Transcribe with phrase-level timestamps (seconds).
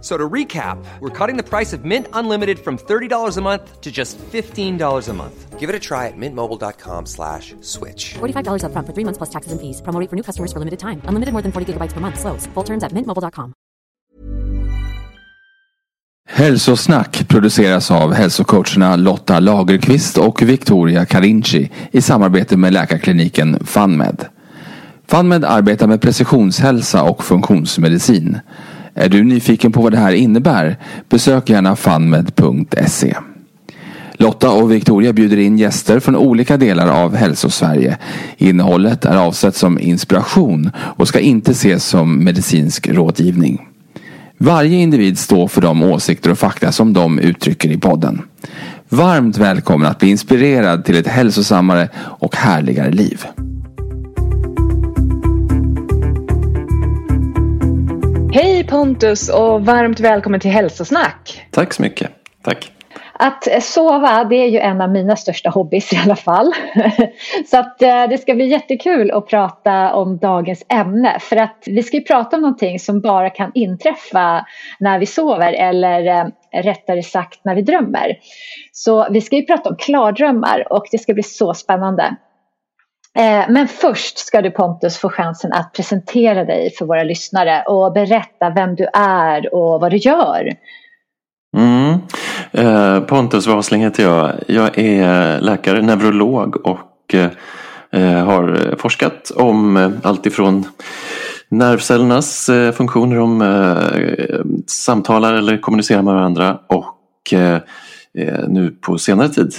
[0.00, 3.90] So to recap, we're cutting the price of Mint Unlimited from $30 a month to
[3.90, 5.58] just $15 a month.
[5.58, 8.14] Give it a try at mintmobile.com slash switch.
[8.20, 9.82] $45 upfront for three months plus taxes and fees.
[9.82, 11.02] Promo rate for new customers for limited time.
[11.08, 12.20] Unlimited more than 40 gigabytes per month.
[12.20, 12.46] Slows.
[12.54, 13.52] Full terms at mintmobile.com.
[16.30, 24.26] Hälsosnack produceras av hälsocoacherna Lotta Lagerqvist och Victoria Carinci i samarbete med läkarkliniken FunMed.
[25.06, 28.40] FunMed arbetar med precisionshälsa och funktionsmedicin.
[29.00, 30.76] Är du nyfiken på vad det här innebär?
[31.08, 33.16] Besök gärna funmed.se.
[34.12, 37.96] Lotta och Victoria bjuder in gäster från olika delar av Hälsosverige.
[38.36, 43.68] Innehållet är avsett som inspiration och ska inte ses som medicinsk rådgivning.
[44.38, 48.22] Varje individ står för de åsikter och fakta som de uttrycker i podden.
[48.88, 53.26] Varmt välkommen att bli inspirerad till ett hälsosammare och härligare liv.
[58.32, 61.46] Hej Pontus och varmt välkommen till Hälsosnack.
[61.50, 62.10] Tack så mycket.
[62.42, 62.72] Tack.
[63.12, 66.52] Att sova det är ju en av mina största hobbys i alla fall.
[67.46, 71.18] Så att eh, det ska bli jättekul att prata om dagens ämne.
[71.20, 74.46] För att vi ska ju prata om någonting som bara kan inträffa
[74.80, 78.16] när vi sover eller eh, rättare sagt när vi drömmer.
[78.72, 82.16] Så vi ska ju prata om klardrömmar och det ska bli så spännande.
[83.18, 87.92] Eh, men först ska du Pontus få chansen att presentera dig för våra lyssnare och
[87.92, 90.54] berätta vem du är och vad du gör.
[91.56, 91.98] Mm.
[92.52, 94.32] Eh, Pontus Wasling heter jag.
[94.46, 97.30] Jag är eh, läkare, neurolog och eh,
[97.92, 100.64] eh, har forskat om eh, allt ifrån
[101.48, 103.42] nervcellernas funktioner, om
[104.66, 107.34] samtalar eller kommunicerar med varandra och
[108.48, 109.54] nu på senare tid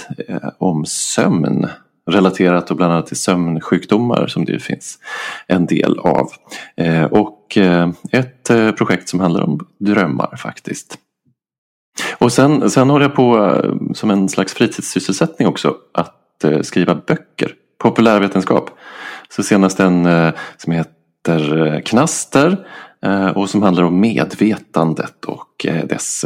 [0.58, 1.68] om sömn
[2.06, 4.98] relaterat och bland annat till sömnsjukdomar som det finns
[5.46, 6.28] en del av.
[6.76, 10.98] Eh, och eh, ett eh, projekt som handlar om drömmar faktiskt.
[12.18, 13.56] Och sen, sen håller jag på
[13.94, 17.54] som en slags fritidssysselsättning också att skriva böcker.
[17.78, 18.70] Populärvetenskap.
[19.28, 20.08] Så senast en
[20.56, 22.66] som heter Knaster
[23.34, 26.24] och som handlar om medvetandet och dess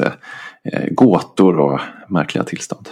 [0.91, 2.89] gåtor och märkliga tillstånd.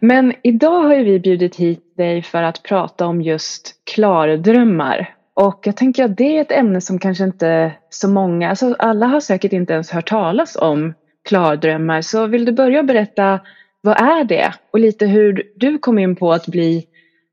[0.00, 5.14] Men idag har ju vi bjudit hit dig för att prata om just klardrömmar.
[5.34, 9.06] Och jag tänker att det är ett ämne som kanske inte så många, alltså alla
[9.06, 10.94] har säkert inte ens hört talas om
[11.28, 12.02] klardrömmar.
[12.02, 13.40] Så vill du börja berätta
[13.80, 16.86] vad är det och lite hur du kom in på att bli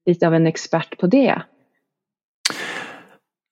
[0.05, 1.41] lite av en expert på det?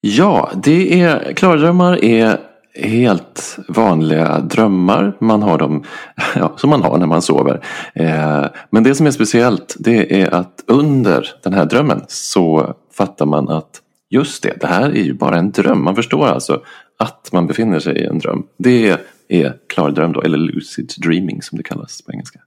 [0.00, 5.16] Ja, det är, klardrömmar är helt vanliga drömmar.
[5.20, 5.84] Man har dem
[6.34, 7.64] ja, som man har när man sover.
[7.94, 13.26] Eh, men det som är speciellt det är att under den här drömmen så fattar
[13.26, 15.84] man att just det, det här är ju bara en dröm.
[15.84, 16.62] Man förstår alltså
[16.98, 18.42] att man befinner sig i en dröm.
[18.58, 22.40] Det är klardröm då, eller lucid dreaming som det kallas på engelska.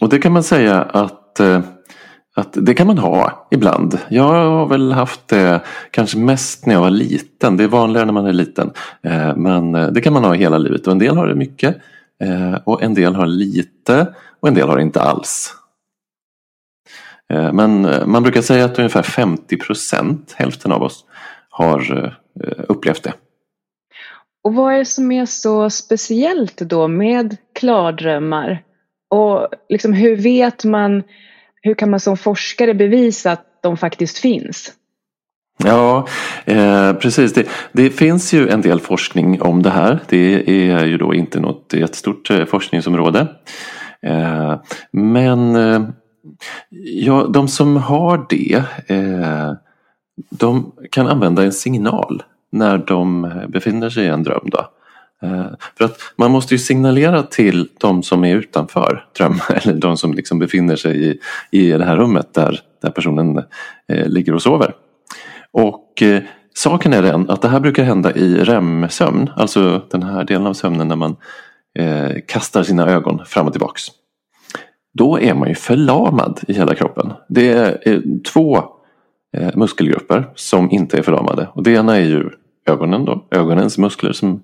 [0.00, 1.60] Och det kan man säga att eh,
[2.34, 3.98] att det kan man ha ibland.
[4.08, 7.56] Jag har väl haft det kanske mest när jag var liten.
[7.56, 8.70] Det är vanligare när man är liten.
[9.02, 11.76] Eh, men eh, det kan man ha hela livet och en del har det mycket.
[12.22, 15.54] Eh, och en del har lite och en del har det inte alls.
[17.52, 21.04] Men man brukar säga att ungefär 50 procent, hälften av oss,
[21.50, 22.14] har
[22.68, 23.12] upplevt det.
[24.44, 28.62] Och vad är det som är så speciellt då med klardrömmar?
[29.10, 31.02] Och liksom hur vet man,
[31.64, 34.72] hur kan man som forskare bevisa att de faktiskt finns?
[35.64, 36.06] Ja,
[36.44, 37.32] eh, precis.
[37.32, 40.00] Det, det finns ju en del forskning om det här.
[40.08, 43.28] Det är ju då inte något jättestort eh, forskningsområde.
[44.02, 44.54] Eh,
[44.90, 45.82] men eh,
[46.80, 49.52] ja, de som har det eh,
[50.30, 52.22] de kan använda en signal
[52.52, 54.44] när de befinner sig i en dröm.
[54.44, 54.66] Då.
[55.24, 55.46] Eh,
[55.78, 60.14] för att man måste ju signalera till de som är utanför drömmen eller de som
[60.14, 61.18] liksom befinner sig i,
[61.50, 63.38] i det här rummet där, där personen
[63.88, 64.74] eh, ligger och sover.
[65.52, 66.22] Och eh,
[66.54, 69.30] saken är den att det här brukar hända i REM-sömn.
[69.36, 71.16] Alltså den här delen av sömnen när man
[71.78, 73.82] eh, kastar sina ögon fram och tillbaks.
[74.98, 77.12] Då är man ju förlamad i hela kroppen.
[77.28, 78.00] Det är eh,
[78.32, 78.56] två
[79.36, 81.48] eh, muskelgrupper som inte är förlamade.
[81.52, 82.30] Och det ena är ju
[82.66, 84.42] ögonen då, ögonens muskler som,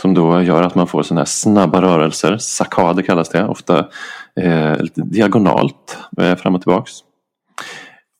[0.00, 2.36] som då gör att man får sådana här snabba rörelser.
[2.38, 3.86] Sakader kallas det, ofta
[4.40, 6.92] eh, lite diagonalt eh, fram och tillbaks.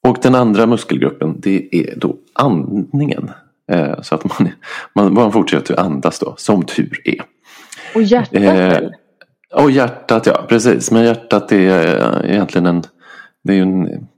[0.07, 3.31] Och den andra muskelgruppen det är då andningen.
[3.73, 4.49] Eh, så att man,
[4.95, 7.23] man, man fortsätter andas då, som tur är.
[7.95, 10.91] Och hjärtat eh, Och hjärtat ja, precis.
[10.91, 12.83] Men hjärtat är egentligen en...
[13.45, 14.09] Det är en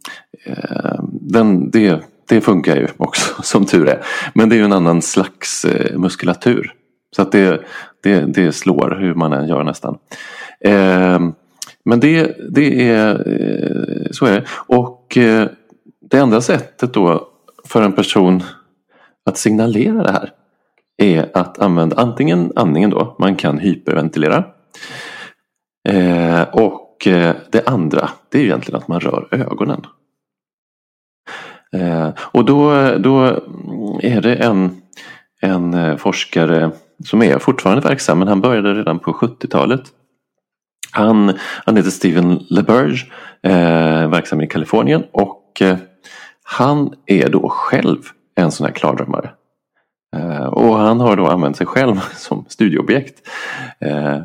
[0.44, 4.04] eh, den, det, det funkar ju också som tur är.
[4.34, 6.72] Men det är ju en annan slags eh, muskulatur.
[7.16, 7.60] Så att det,
[8.02, 9.98] det, det slår hur man än gör nästan.
[10.60, 11.20] Eh,
[11.84, 14.44] men det, det är eh, så är det.
[14.50, 15.48] Och eh,
[16.10, 17.28] det enda sättet då
[17.64, 18.42] för en person
[19.26, 20.30] att signalera det här
[20.96, 24.44] är att använda antingen andningen då, man kan hyperventilera.
[25.88, 29.86] Eh, och eh, det andra det är egentligen att man rör ögonen.
[31.74, 33.24] Eh, och då, då
[34.02, 34.82] är det en,
[35.40, 36.70] en eh, forskare
[37.04, 39.82] som är fortfarande verksam men han började redan på 70-talet.
[40.92, 41.32] Han,
[41.64, 43.06] han heter Steven LeBurge,
[43.42, 45.76] eh, verksam i Kalifornien och eh,
[46.42, 47.98] han är då själv
[48.34, 49.30] en sån här klardrömmare.
[50.16, 53.28] Eh, och han har då använt sig själv som studieobjekt.
[53.80, 54.20] Eh,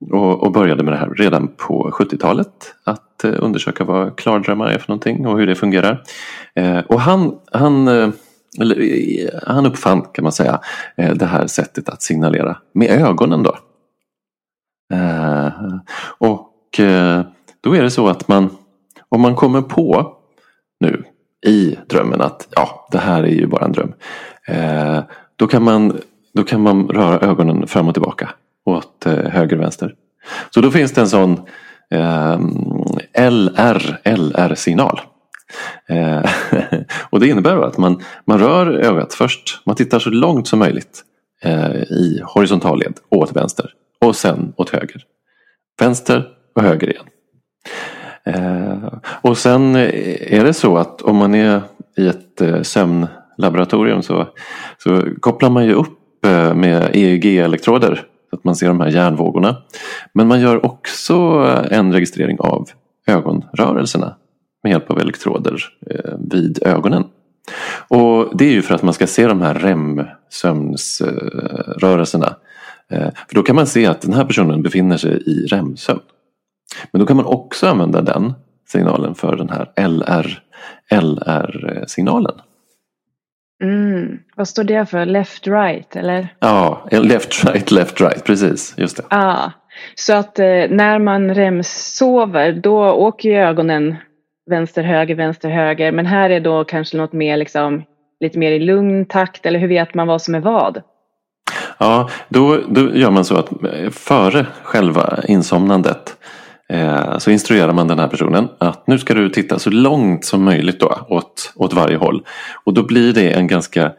[0.00, 2.74] och, och, började med det här redan på 70-talet.
[2.84, 6.02] Att eh, undersöka vad klardrömmar är för någonting och hur det fungerar.
[6.54, 8.08] Eh, och han, han, eh,
[8.60, 10.60] eller, eh, han uppfann kan man säga
[10.96, 13.56] eh, det här sättet att signalera med ögonen då.
[14.94, 15.48] Eh,
[16.18, 16.80] och
[17.60, 18.50] då är det så att man
[19.08, 20.16] om man kommer på
[20.80, 21.04] nu
[21.46, 23.92] i drömmen att ja, det här är ju bara en dröm.
[24.46, 25.00] Eh,
[25.36, 26.00] då, kan man,
[26.34, 28.30] då kan man röra ögonen fram och tillbaka
[28.64, 29.94] åt eh, höger och vänster.
[30.50, 31.32] Så då finns det en sån
[31.90, 32.40] eh,
[33.30, 35.00] LR, LR-signal.
[35.88, 36.30] Eh,
[37.10, 39.60] och det innebär att man, man rör ögat först.
[39.66, 41.04] Man tittar så långt som möjligt
[41.42, 43.70] eh, i horisontal led åt vänster
[44.00, 45.02] och sen åt höger.
[45.80, 47.04] Vänster och höger igen.
[48.24, 51.62] Eh, och sen är det så att om man är
[51.96, 54.28] i ett eh, sömnlaboratorium så,
[54.78, 55.96] så kopplar man ju upp
[56.54, 59.56] med EEG-elektroder så att man ser de här hjärnvågorna.
[60.12, 62.68] Men man gör också eh, en registrering av
[63.06, 64.16] ögonrörelserna
[64.62, 67.04] med hjälp av elektroder eh, vid ögonen.
[67.88, 72.36] Och det är ju för att man ska se de här REM-sömnsrörelserna.
[72.90, 76.00] Eh, för då kan man se att den här personen befinner sig i REM-sömn.
[76.92, 78.32] Men då kan man också använda den
[78.68, 80.42] signalen för den här LR,
[80.90, 82.34] LR-signalen.
[83.62, 84.18] Mm.
[84.36, 85.06] Vad står det för?
[85.06, 86.28] Left right eller?
[86.38, 88.74] Ja, left right, left right, precis.
[88.76, 89.02] Just det.
[89.10, 89.50] Ah,
[89.94, 93.96] så att eh, när man remsover då åker ju ögonen
[94.50, 95.92] vänster, höger, vänster, höger.
[95.92, 97.82] Men här är då kanske något mer liksom
[98.20, 100.82] lite mer i lugn takt eller hur vet man vad som är vad?
[101.78, 106.16] Ja, då, då gör man så att eh, före själva insomnandet
[106.70, 110.44] Eh, så instruerar man den här personen att nu ska du titta så långt som
[110.44, 112.26] möjligt då åt, åt varje håll.
[112.64, 113.92] Och då blir det en ganska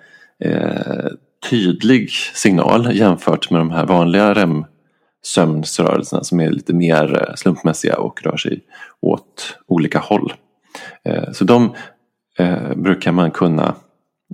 [0.44, 1.08] eh,
[1.50, 4.66] tydlig signal jämfört med de här vanliga REM
[5.24, 8.60] sömnsrörelserna som är lite mer eh, slumpmässiga och rör sig
[9.02, 10.34] åt olika håll.
[11.04, 11.76] Eh, så de
[12.38, 13.76] eh, brukar man kunna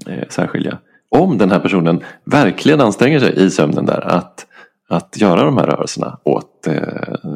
[0.08, 0.78] eh, särskilja.
[1.10, 4.46] Om den här personen verkligen anstränger sig i sömnen där att,
[4.90, 6.84] att göra de här rörelserna åt eh,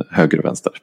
[0.09, 0.73] höger och vänster.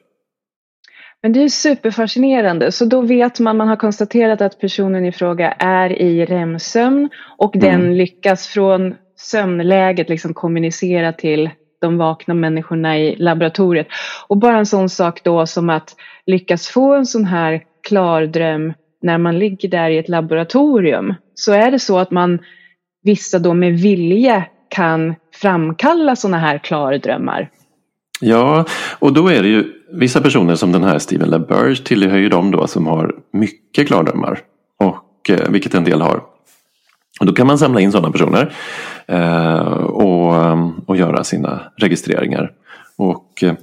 [1.23, 2.73] Men det är superfascinerande.
[2.73, 7.09] Så då vet man, man har konstaterat att personen i fråga är i REM-sömn
[7.39, 7.71] och mm.
[7.71, 13.87] den lyckas från sömnläget liksom kommunicera till de vakna människorna i laboratoriet.
[14.29, 15.97] Och bara en sån sak då som att
[16.27, 18.73] lyckas få en sån här klar dröm
[19.03, 21.15] när man ligger där i ett laboratorium.
[21.35, 22.39] Så är det så att man
[23.03, 27.51] vissa då med vilje kan framkalla såna här klardrömmar.
[28.21, 28.65] Ja,
[28.99, 32.51] och då är det ju vissa personer som den här Steven LaBerge tillhör ju de
[32.51, 34.41] då som har mycket klardrömmar.
[34.79, 36.23] Och, eh, vilket en del har.
[37.21, 38.53] Och då kan man samla in sådana personer
[39.07, 40.35] eh, och,
[40.87, 42.53] och göra sina registreringar.
[42.97, 43.55] Och eh,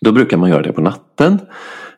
[0.00, 1.38] då brukar man göra det på natten.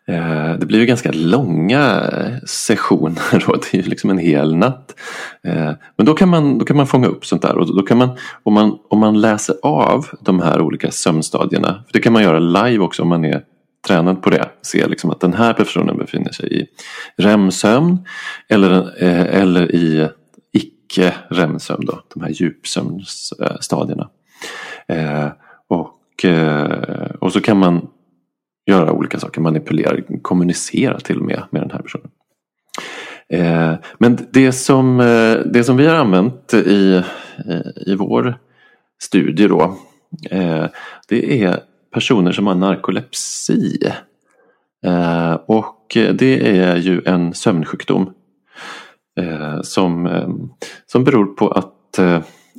[0.08, 4.56] Eh, det blir ju ganska långa eh, sessioner då, det är ju liksom en hel
[4.56, 4.94] natt.
[5.42, 7.98] Eh, men då kan man, då kan man fånga upp sånt där och då kan
[7.98, 8.10] man
[8.42, 12.38] om, man, om man läser av de här olika sömnstadierna, för det kan man göra
[12.38, 13.42] live också om man är
[13.86, 16.66] tränad på det, se liksom att den här personen befinner sig i
[17.16, 17.98] REM-sömn
[18.48, 20.08] eller, eller i
[20.52, 24.08] icke REM-sömn då, de här djupsömnstadierna.
[25.68, 26.24] Och,
[27.20, 27.88] och så kan man
[28.68, 32.10] göra olika saker, manipulera, kommunicera till och med med den här personen.
[33.28, 36.94] Eh, men det som, eh, det som vi har använt i,
[37.48, 38.38] eh, i vår
[39.02, 39.76] studie då,
[40.30, 40.66] eh,
[41.08, 41.60] det är
[41.94, 43.92] personer som har narkolepsi.
[44.86, 48.10] Eh, och det är ju en sömnsjukdom
[49.20, 50.08] eh, som,
[50.86, 51.98] som beror på att,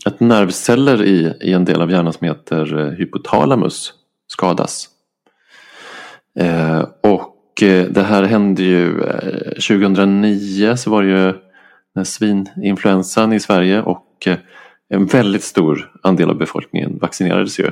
[0.05, 3.93] att nervceller i, i en del av hjärnan som heter hypotalamus
[4.27, 4.98] skadas.
[6.39, 11.33] Eh, och eh, det här hände ju eh, 2009 så var det ju
[11.95, 14.27] den svininfluensan i Sverige och
[14.89, 17.71] en väldigt stor andel av befolkningen vaccinerades ju.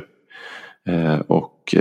[1.28, 1.76] Och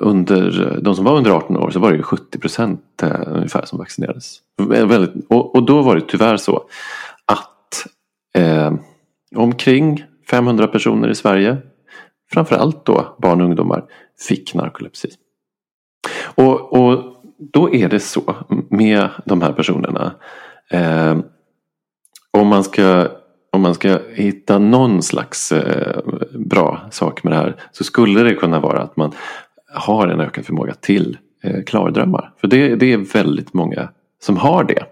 [0.00, 3.78] under, de som var under 18 år så var det ju 70 procent ungefär som
[3.78, 4.38] vaccinerades.
[5.28, 6.62] Och, och, då var det tyvärr så
[7.26, 7.86] att
[8.34, 8.72] eh,
[9.36, 11.56] omkring 500 personer i Sverige,
[12.32, 13.84] framförallt då barn och ungdomar,
[14.28, 15.08] fick narkolepsi.
[16.34, 17.04] Och, och
[17.38, 18.34] då är det så
[18.70, 20.14] med de här personerna.
[20.70, 21.18] Eh,
[22.30, 23.08] om man ska
[23.52, 26.00] om man ska hitta någon slags eh,
[26.34, 29.12] bra sak med det här så skulle det kunna vara att man
[29.74, 32.32] har en ökad förmåga till eh, klardrömmar.
[32.40, 33.88] För det, det, är väldigt många
[34.20, 34.84] som har det.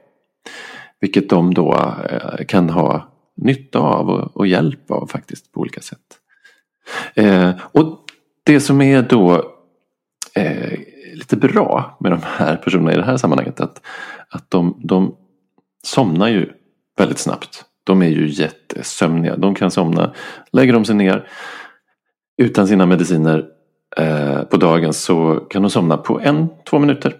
[1.00, 5.81] Vilket de då eh, kan ha nytta av och, och, hjälp av faktiskt på olika
[5.81, 6.19] sätt.
[7.16, 8.04] Eh, och
[8.42, 9.52] det som är då
[10.35, 10.78] eh,
[11.14, 13.82] lite bra med de här personerna i det här sammanhanget att,
[14.30, 15.16] att de, de
[15.82, 16.50] somnar ju
[16.99, 17.64] väldigt snabbt.
[17.85, 19.37] De är ju jättesömniga.
[19.37, 20.14] De kan somna.
[20.52, 21.28] Lägger de sig ner
[22.42, 23.44] utan sina mediciner
[23.96, 27.16] eh, på dagen så kan de somna på en, två minuter.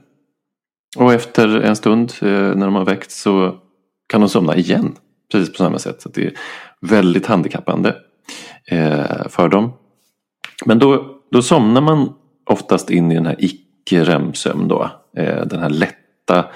[0.96, 3.54] Och efter en stund eh, när de har väckt så
[4.08, 4.96] kan de somna igen.
[5.32, 6.02] Precis på samma sätt.
[6.02, 6.32] Så det är
[6.80, 7.96] väldigt handikappande
[8.70, 9.72] eh, för dem.
[10.64, 12.14] Men då, då somnar man
[12.50, 14.90] oftast in i den här icke-REM-sömn då.
[15.16, 16.46] Eh, den här lätta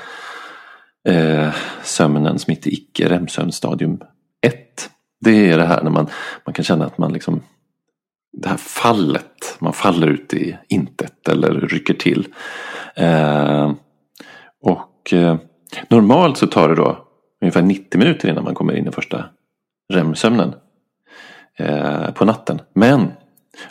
[1.08, 4.00] eh, sömnen som heter icke REM-sömn stadium
[4.46, 4.90] 1.
[5.20, 6.06] Det är det här när man,
[6.46, 7.42] man kan känna att man liksom
[8.32, 12.28] det här fallet, man faller ut i intet eller rycker till.
[12.94, 13.72] Eh,
[14.62, 15.36] och eh,
[15.88, 17.08] normalt så tar det då
[17.42, 19.24] ungefär 90 minuter innan man kommer in i första
[19.92, 20.54] REM-sömnen
[21.56, 22.60] eh, på natten.
[22.74, 23.12] Men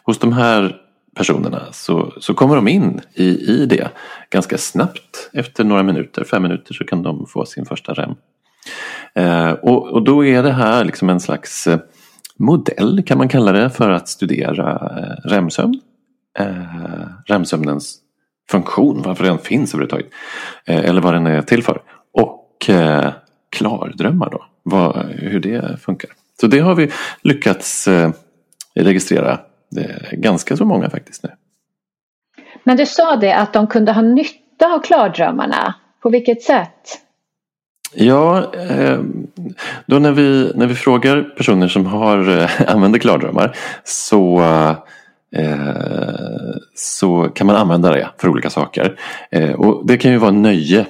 [0.03, 0.75] hos de här
[1.15, 3.89] personerna så, så kommer de in i, i det
[4.29, 5.29] ganska snabbt.
[5.33, 8.15] Efter några minuter, fem minuter så kan de få sin första REM.
[9.15, 11.79] Eh, och, och då är det här liksom en slags eh,
[12.37, 15.81] modell kan man kalla det för att studera eh, REM-sömn.
[16.39, 17.95] Eh, REM-sömnens
[18.49, 20.07] funktion, varför den finns överhuvudtaget.
[20.65, 21.81] Eh, eller vad den är till för.
[22.13, 23.11] Och eh,
[23.49, 26.09] klardrömmar då, vad, hur det funkar.
[26.41, 26.91] Så det har vi
[27.21, 28.11] lyckats eh,
[28.75, 31.29] registrera det är ganska så många faktiskt nu.
[32.63, 35.75] Men du sa det att de kunde ha nytta av klardrömmarna.
[36.01, 36.99] På vilket sätt?
[37.93, 38.99] Ja, eh,
[39.85, 44.39] då när vi, när vi frågar personer som har, eh, använder klardrömmar så,
[45.35, 48.99] eh, så kan man använda det för olika saker.
[49.57, 50.85] Och det kan ju vara nöje.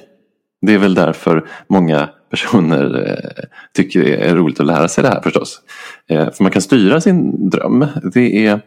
[0.60, 3.44] Det är väl därför många personer eh,
[3.74, 5.60] tycker det är roligt att lära sig det här förstås.
[6.08, 7.86] Eh, för man kan styra sin dröm.
[8.14, 8.60] Det är,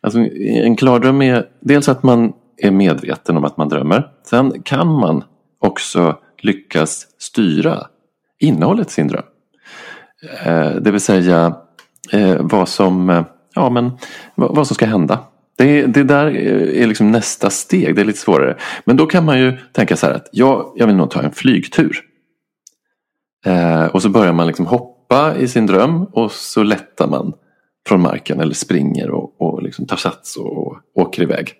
[0.00, 4.08] alltså, en klardröm är dels att man är medveten om att man drömmer.
[4.24, 5.24] Sen kan man
[5.60, 7.86] också lyckas styra
[8.38, 9.24] innehållet i sin dröm.
[10.44, 11.56] Eh, det vill säga
[12.12, 13.90] eh, vad som, eh, ja, men,
[14.34, 15.18] vad som ska hända.
[15.58, 16.26] Det, det där
[16.76, 18.56] är liksom nästa steg, det är lite svårare.
[18.84, 21.32] Men då kan man ju tänka så här att ja, jag vill nog ta en
[21.32, 22.00] flygtur
[23.92, 27.32] och så börjar man liksom hoppa i sin dröm och så lättar man
[27.86, 31.54] från marken eller springer och, och liksom tar sats och, åker iväg.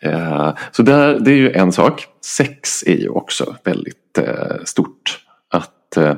[0.00, 2.06] Eh, så där, det är ju en sak.
[2.24, 5.18] Sex är ju också väldigt eh, stort.
[5.50, 6.14] Att eh,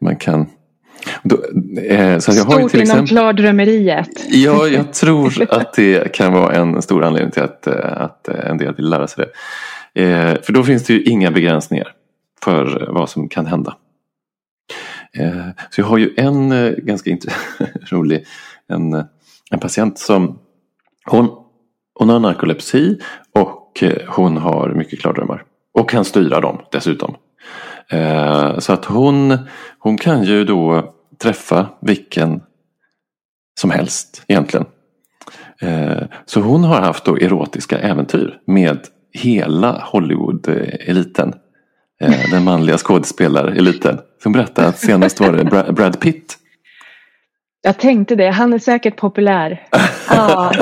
[0.00, 0.46] man kan
[1.22, 1.36] då,
[1.82, 4.08] eh, så jag har Stort till inom klardrömmeriet.
[4.28, 8.58] Ja, jag tror att det kan vara en stor anledning till att, eh, att en
[8.58, 10.02] del vill lära sig det.
[10.02, 11.92] Eh, för då finns det ju inga begränsningar
[12.44, 13.76] för vad som kan hända.
[15.12, 17.10] Eh, så jag har ju en eh, ganska
[17.90, 18.26] rolig
[18.68, 19.04] en, eh,
[19.50, 20.38] en patient som
[21.06, 21.30] hon,
[21.94, 23.00] hon har narkolepsi
[23.34, 25.44] och eh, hon har mycket klardrömmar.
[25.74, 27.14] Och kan styra dem dessutom.
[27.90, 29.38] Eh, så att hon,
[29.78, 32.42] hon kan ju då träffa vilken
[33.60, 34.66] som helst egentligen.
[36.26, 38.78] Så hon har haft då erotiska äventyr med
[39.12, 41.34] hela Hollywood-eliten.
[42.00, 43.98] Eh, den manliga skådespelareliten.
[44.22, 46.36] Som berättade att senast var det Bra- Brad Pitt.
[47.62, 49.66] Jag tänkte det, han är säkert populär.
[50.10, 50.52] Ja.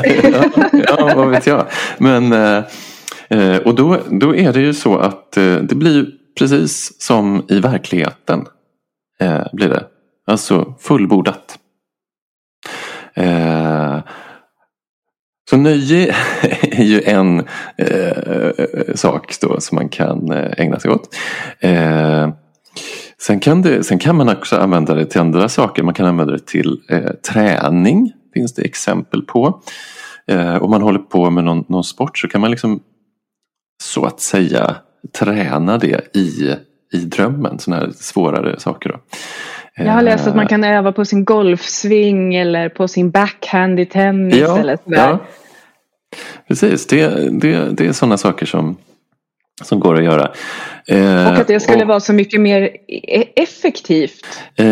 [0.72, 1.66] ja, vad vet jag.
[1.98, 2.62] Men, eh,
[3.28, 6.06] eh, och då, då är det ju så att eh, det blir
[6.38, 8.46] precis som i verkligheten.
[9.52, 9.84] Blir det.
[10.26, 11.58] Alltså fullbordat.
[15.50, 16.06] Så nöje
[16.62, 17.38] är ju en
[17.76, 21.14] eh, sak då som man kan eh, ägna sig åt.
[21.60, 22.28] Eh,
[23.18, 25.82] sen, kan det, sen kan man också använda det till andra saker.
[25.82, 28.12] Man kan använda det till eh, träning.
[28.34, 29.62] Finns det exempel på.
[30.26, 32.80] Eh, om man håller på med någon, någon sport så kan man liksom
[33.82, 34.76] så att säga
[35.18, 36.54] träna det i,
[36.92, 37.58] i drömmen.
[37.58, 38.88] Sådana här svårare saker.
[38.88, 39.00] Då.
[39.76, 43.86] Jag har läst att man kan öva på sin golfsving eller på sin backhand i
[43.86, 44.98] tennis Ja, eller sådär.
[45.08, 45.18] ja.
[46.48, 48.76] Precis, det, det, det är sådana saker som,
[49.62, 50.30] som går att göra.
[50.88, 54.26] Eh, Och att det skulle och- vara så mycket mer e- effektivt.
[54.56, 54.66] Eh,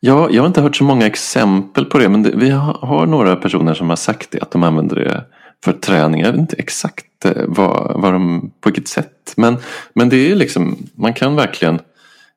[0.00, 3.06] ja, jag har inte hört så många exempel på det men det, vi har, har
[3.06, 5.24] några personer som har sagt det att de använder det
[5.64, 6.20] för träning.
[6.20, 9.32] Jag vet inte exakt eh, vad, vad de, på vilket sätt.
[9.36, 9.56] Men,
[9.94, 11.78] men det är liksom, man kan verkligen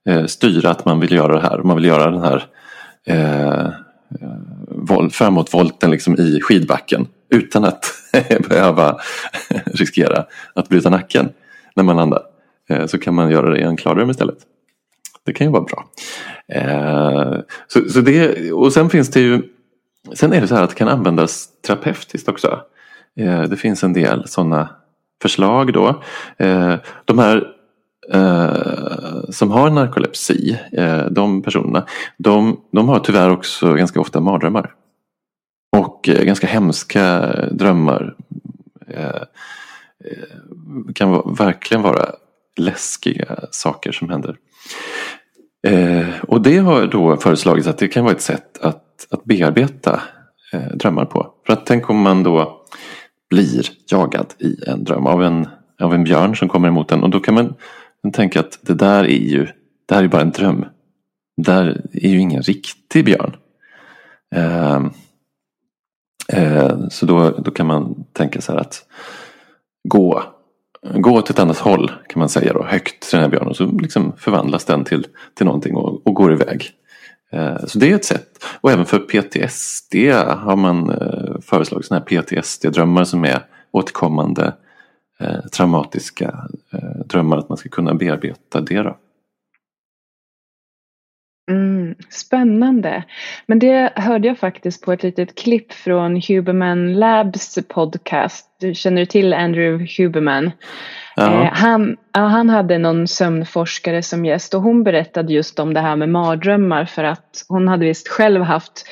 [0.09, 1.57] eh, styra att man vill göra det här.
[1.63, 2.45] Man vill göra den här
[3.05, 3.71] eh, eh
[4.67, 7.85] vol- framåtvolten liksom i skidbacken utan att
[8.49, 8.97] behöva
[9.65, 11.29] riskera att bryta nacken
[11.75, 12.21] när man landar.
[12.69, 14.37] Eh, så kan man göra det i en klarrum istället.
[15.25, 15.85] Det kan ju vara bra.
[16.47, 19.41] Eh, så, så det, och sen finns det ju
[20.13, 22.61] Sen är det så här att det kan användas terapeutiskt också.
[23.19, 24.69] Eh, det finns en del sådana
[25.21, 26.03] förslag då.
[26.37, 26.75] Eh,
[27.05, 27.47] de här
[28.13, 31.85] eh, som har narkolepsi, eh, de personerna,
[32.17, 34.73] de, de har tyvärr också ganska ofta mardrömmar.
[35.77, 38.15] Och eh, ganska hemska drömmar.
[38.87, 39.05] Eh,
[40.05, 42.05] eh, kan va verkligen vara
[42.57, 44.37] läskiga saker som händer.
[45.67, 50.01] Eh, och det har då föreslagits att det kan vara ett sätt att, att bearbeta
[50.53, 51.33] eh, drömmar på.
[51.45, 52.65] För att tänk om man då
[53.29, 55.47] blir jagad i en dröm av en,
[55.81, 57.03] av en björn som kommer emot en.
[57.03, 57.53] Och då kan man
[58.13, 59.47] tänka att det där är ju,
[59.85, 60.65] det här är bara en dröm.
[61.37, 63.35] Det där är ju ingen riktig björn.
[64.35, 64.81] Eh,
[66.33, 68.85] eh, så då, då kan man tänka så här att
[69.83, 70.23] gå
[70.81, 73.55] gå åt ett annat håll kan man säga då, högt till den här björnen och
[73.55, 76.71] så liksom förvandlas den till, till någonting och, och går iväg.
[77.31, 78.45] Eh, så det är ett sätt.
[78.61, 79.95] Och även för PTSD
[80.37, 84.53] har man eh, föreslagit sådana här PTSD-drömmar som är återkommande
[85.19, 87.37] eh, traumatiska eh, drömmar.
[87.37, 88.97] Att man ska kunna bearbeta det då.
[91.51, 93.03] Mm, spännande.
[93.45, 98.45] Men det hörde jag faktiskt på ett litet klipp från Huberman Labs podcast.
[98.59, 100.51] Du känner till Andrew Huberman?
[101.15, 101.43] Ja.
[101.43, 105.79] Eh, han, ja, han hade någon sömnforskare som gäst och hon berättade just om det
[105.79, 108.87] här med mardrömmar för att hon hade visst själv haft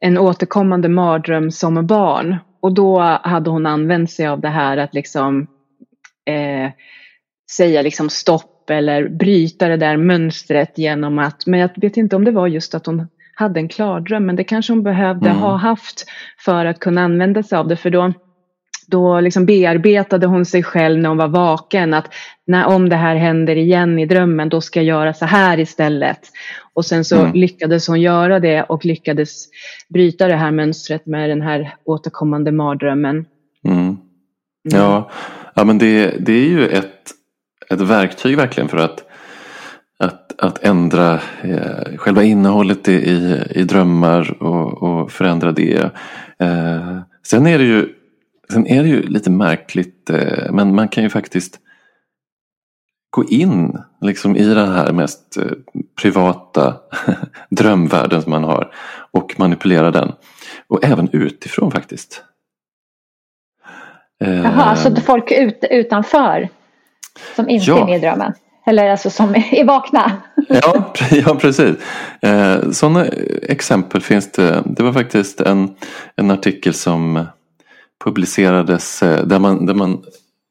[0.00, 2.36] en återkommande mardröm som barn.
[2.60, 5.46] Och då hade hon använt sig av det här att liksom
[6.26, 6.70] eh,
[7.56, 12.24] säga liksom stopp eller bryta det där mönstret genom att, men jag vet inte om
[12.24, 15.42] det var just att hon hade en klardröm, men det kanske hon behövde Mm.
[15.42, 16.04] ha haft
[16.44, 18.12] för att kunna använda sig av det, för då
[18.86, 22.14] då liksom bearbetade hon sig själv när hon var vaken att
[22.46, 26.18] när, om det här händer igen i drömmen då ska jag göra så här istället.
[26.74, 27.32] Och sen så Mm.
[27.32, 29.44] lyckades hon göra det och lyckades
[29.88, 33.26] bryta det här mönstret med den här återkommande mardrömmen.
[33.68, 33.96] Mm.
[34.62, 35.10] Ja,
[35.54, 37.12] ja men det, det är ju ett,
[37.70, 39.04] ett verktyg verkligen för att,
[39.98, 45.90] att, att ändra eh, själva innehållet i, i, i drömmar och, och förändra det.
[46.38, 47.88] Eh, sen, är det ju,
[48.52, 51.60] sen är det ju lite märkligt eh, men man kan ju faktiskt
[53.10, 55.52] gå in liksom i den här mest eh,
[56.02, 56.76] privata
[57.50, 58.74] drömvärlden som man har
[59.10, 60.12] och manipulera den.
[60.68, 62.22] Och även utifrån faktiskt.
[64.24, 66.48] Eh, Jaha, alltså folk ut, utanför
[67.36, 67.80] som inte Ja.
[67.80, 68.32] är med i drömmen?
[68.66, 70.12] Eller alltså som är vakna?
[70.48, 71.76] Ja, ja precis.
[72.22, 73.06] Eh, sådana
[73.42, 74.62] exempel finns det.
[74.66, 75.74] Det var faktiskt en,
[76.16, 77.26] en artikel som
[78.04, 80.02] publicerades eh, där, man, där, man,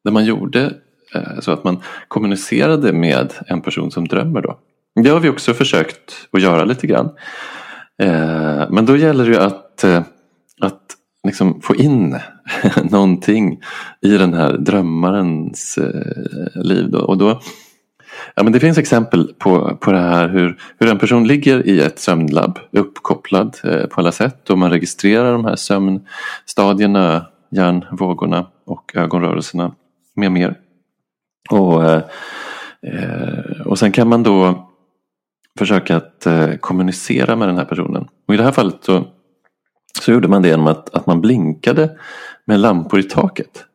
[0.03, 0.73] där man gjorde
[1.39, 4.41] så att man kommunicerade med en person som drömmer.
[4.41, 4.57] Då.
[5.03, 7.09] Det har vi också försökt att göra lite grann.
[8.69, 9.85] Men då gäller det ju att
[11.23, 12.19] liksom få in
[12.83, 13.59] någonting
[14.01, 16.91] i den här drömmarens eh, liv.
[16.91, 16.99] Då.
[16.99, 17.39] Och då,
[18.35, 21.81] Ja, men det finns exempel på, på det här hur, hur en person ligger i
[21.81, 28.91] ett sömnlabb uppkopplad eh, på alla sätt och man registrerar de här sömnstadierna, hjärnvågorna och
[28.95, 29.75] ögonrörelserna
[30.15, 30.59] med mer.
[31.49, 32.01] Och, eh,
[32.81, 34.69] eh och sen kan man då
[35.59, 38.07] försöka att eh, kommunicera med den här personen.
[38.27, 39.07] Och i det här fallet så,
[40.01, 41.97] så gjorde man det genom att, att man blinkade
[42.45, 43.65] med lampor i taket.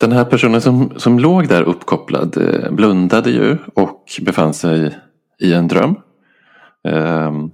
[0.00, 4.98] Den här personen som, som låg där uppkopplad eh, blundade ju och befann sig
[5.40, 5.96] i en dröm.
[6.88, 7.50] Ehm,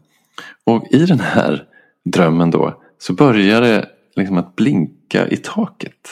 [0.64, 1.64] och i den här
[2.04, 6.10] drömmen då så började det liksom att blinka i taket.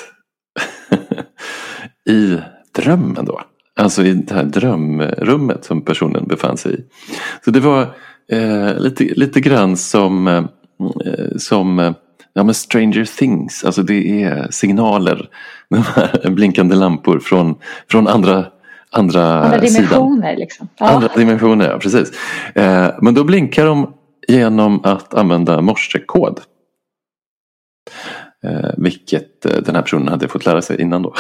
[2.09, 2.39] I
[2.73, 3.41] drömmen då.
[3.77, 6.85] Alltså i det här drömrummet som personen befann sig i.
[7.45, 7.95] Så det var
[8.33, 10.45] eh, lite, lite grann som, eh,
[11.37, 11.93] som eh,
[12.33, 13.65] ja, men Stranger Things.
[13.65, 15.29] Alltså det är signaler.
[15.71, 17.55] De här blinkande lampor från,
[17.89, 18.47] från andra
[18.91, 20.23] andra, andra dimensioner.
[20.23, 20.39] Sidan.
[20.39, 20.69] Liksom.
[20.79, 20.89] Ja.
[20.89, 22.13] Andra dimensioner, ja precis.
[22.55, 23.95] Eh, men då blinkar de
[24.29, 26.41] genom att använda morsekod.
[28.45, 31.15] Eh, vilket eh, den här personen hade fått lära sig innan då.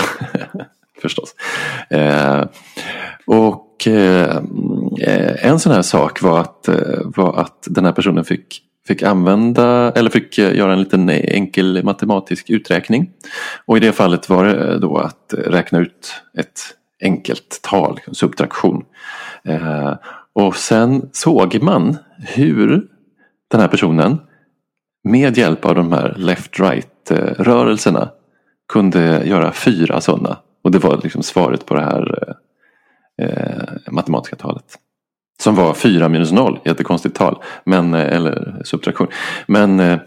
[1.02, 1.34] Förstås.
[3.26, 3.88] Och
[5.00, 9.02] Eh, en sån här sak var att, eh, var att den här personen fick fick
[9.02, 13.10] använda eller fick eh, göra en liten enkel matematisk uträkning.
[13.66, 16.60] Och i det fallet var det då att räkna ut ett
[17.02, 18.84] enkelt tal, subtraktion.
[19.44, 19.94] Eh,
[20.32, 22.86] och sen såg man hur
[23.50, 24.18] den här personen
[25.04, 28.10] med hjälp av de här left-right rörelserna
[28.72, 30.36] kunde göra fyra sådana.
[30.64, 32.34] Och det var liksom svaret på det här
[33.18, 34.64] eh, matematiska talet.
[35.40, 37.42] Som var 4 minus 0, jättekonstigt tal.
[37.64, 39.08] Men, eh, eller subtraktion.
[39.46, 39.98] Men eh,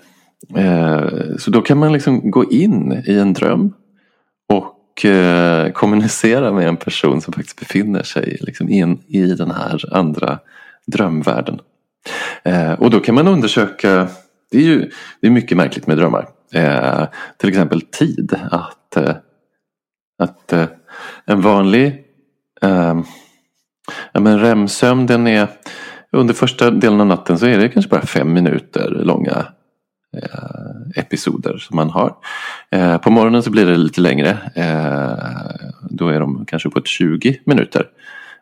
[0.55, 1.07] eh,
[1.39, 3.73] så då kan man liksom gå in i en dröm
[4.49, 9.95] och eh, kommunicera med en person som faktiskt befinner sig liksom in i den här
[9.95, 10.39] andra
[10.87, 11.59] drömvärlden.
[12.43, 14.07] Eh, och då kan man undersöka,
[14.51, 14.89] det är ju
[15.21, 16.27] det är mycket märkligt med drömmar.
[16.53, 18.39] Eh, till exempel tid.
[18.51, 19.15] Att, eh,
[20.19, 20.65] att eh,
[21.25, 22.05] en vanlig
[22.61, 23.03] Ehm,
[24.11, 25.47] ja, men REM-sömn den är
[26.11, 29.45] under första delen av natten så är det kanske bara fem minuter långa
[30.17, 32.15] eh, episoder som man har.
[32.71, 34.29] Eh, på morgonen så blir det lite längre.
[34.55, 35.17] Eh,
[35.89, 37.85] då är de kanske på 20 minuter.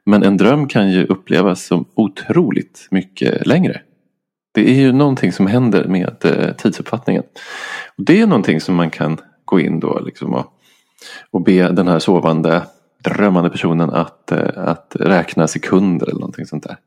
[0.06, 3.82] Men en dröm kan ju upplevas som otroligt mycket längre.
[4.54, 7.24] Det är ju någonting som händer med eh, tidsuppfattningen.
[7.98, 10.46] Och det är någonting som man kan gå in då liksom och,
[11.32, 12.64] och be den här sovande
[13.04, 16.78] drömmande personen att, eh, att räkna sekunder eller någonting sånt där.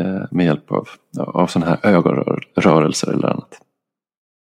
[0.00, 3.60] Eh, med hjälp av, av sådana här ögonrörelser eller annat.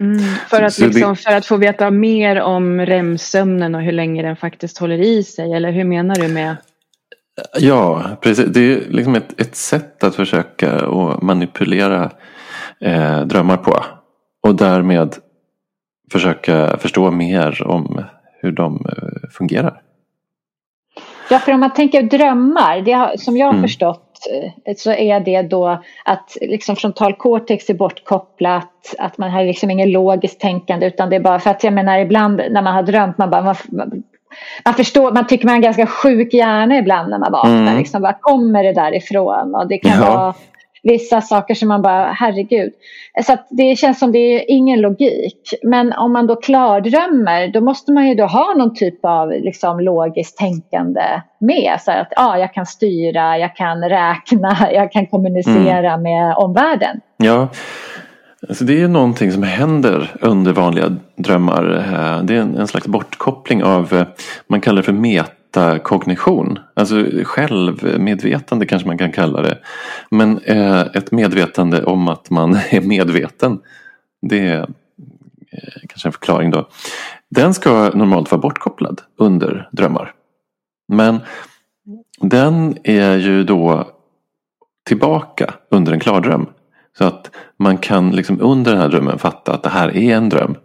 [0.04, 4.36] Mm, för, att liksom, för att få veta mer om REM-sömnen och hur länge den
[4.36, 6.56] faktiskt håller i sig eller hur menar du med?
[7.60, 8.46] Ja, precis.
[8.46, 12.12] Det är liksom ett, ett sätt att försöka att manipulera
[12.80, 13.84] eh, drömmar på.
[14.48, 15.16] Och därmed
[16.12, 18.04] försöka förstå mer om
[18.42, 19.82] hur de eh, fungerar.
[21.30, 23.64] Ja, för om man tänker drömmar, det, som jag har mm.
[23.64, 24.04] förstått
[24.66, 29.90] eh, så är det då att liksom frontalkortex är bortkopplat, att man har liksom inget
[29.90, 33.18] logiskt tänkande utan det är bara för att jag menar ibland när man har drömt
[33.18, 34.04] man bara man,
[34.66, 37.62] man förstår, man tycker man har en ganska sjuk hjärna ibland när man vaknar.
[37.62, 37.78] Mm.
[37.78, 39.56] Liksom, var kommer det därifrån?
[39.56, 40.16] Och det kan ja.
[40.16, 40.34] vara
[40.88, 42.74] vissa saker som man bara, herregud.
[43.26, 45.54] Så det känns som det är ingen logik.
[45.64, 49.80] Men om man då klardrömmer då måste man ju då ha någon typ av liksom,
[49.80, 51.78] logiskt tänkande med.
[51.82, 56.02] Så att ah, jag kan styra, jag kan räkna, jag kan kommunicera mm.
[56.02, 57.02] med omvärlden.
[57.18, 57.48] Ja,
[58.50, 61.64] Alltså det är någonting som händer under vanliga drömmar.
[62.24, 64.06] Det är en, slags bortkoppling av,
[64.48, 66.60] man kallar det för met metakognition.
[66.74, 69.58] Alltså självmedvetande kanske man kan kalla det.
[70.10, 73.60] Men eh, ett medvetande om att man är medveten.
[74.22, 74.60] Det är
[75.52, 76.70] eh, kanske en förklaring då.
[77.30, 80.14] Den ska normalt vara bortkopplad under drömmar.
[80.88, 81.20] Men
[82.22, 83.88] den är ju då
[84.86, 86.46] tillbaka under en klardröm.
[86.98, 90.30] Så att man kan liksom under den här drömmen fatta att det här är en
[90.30, 90.56] dröm.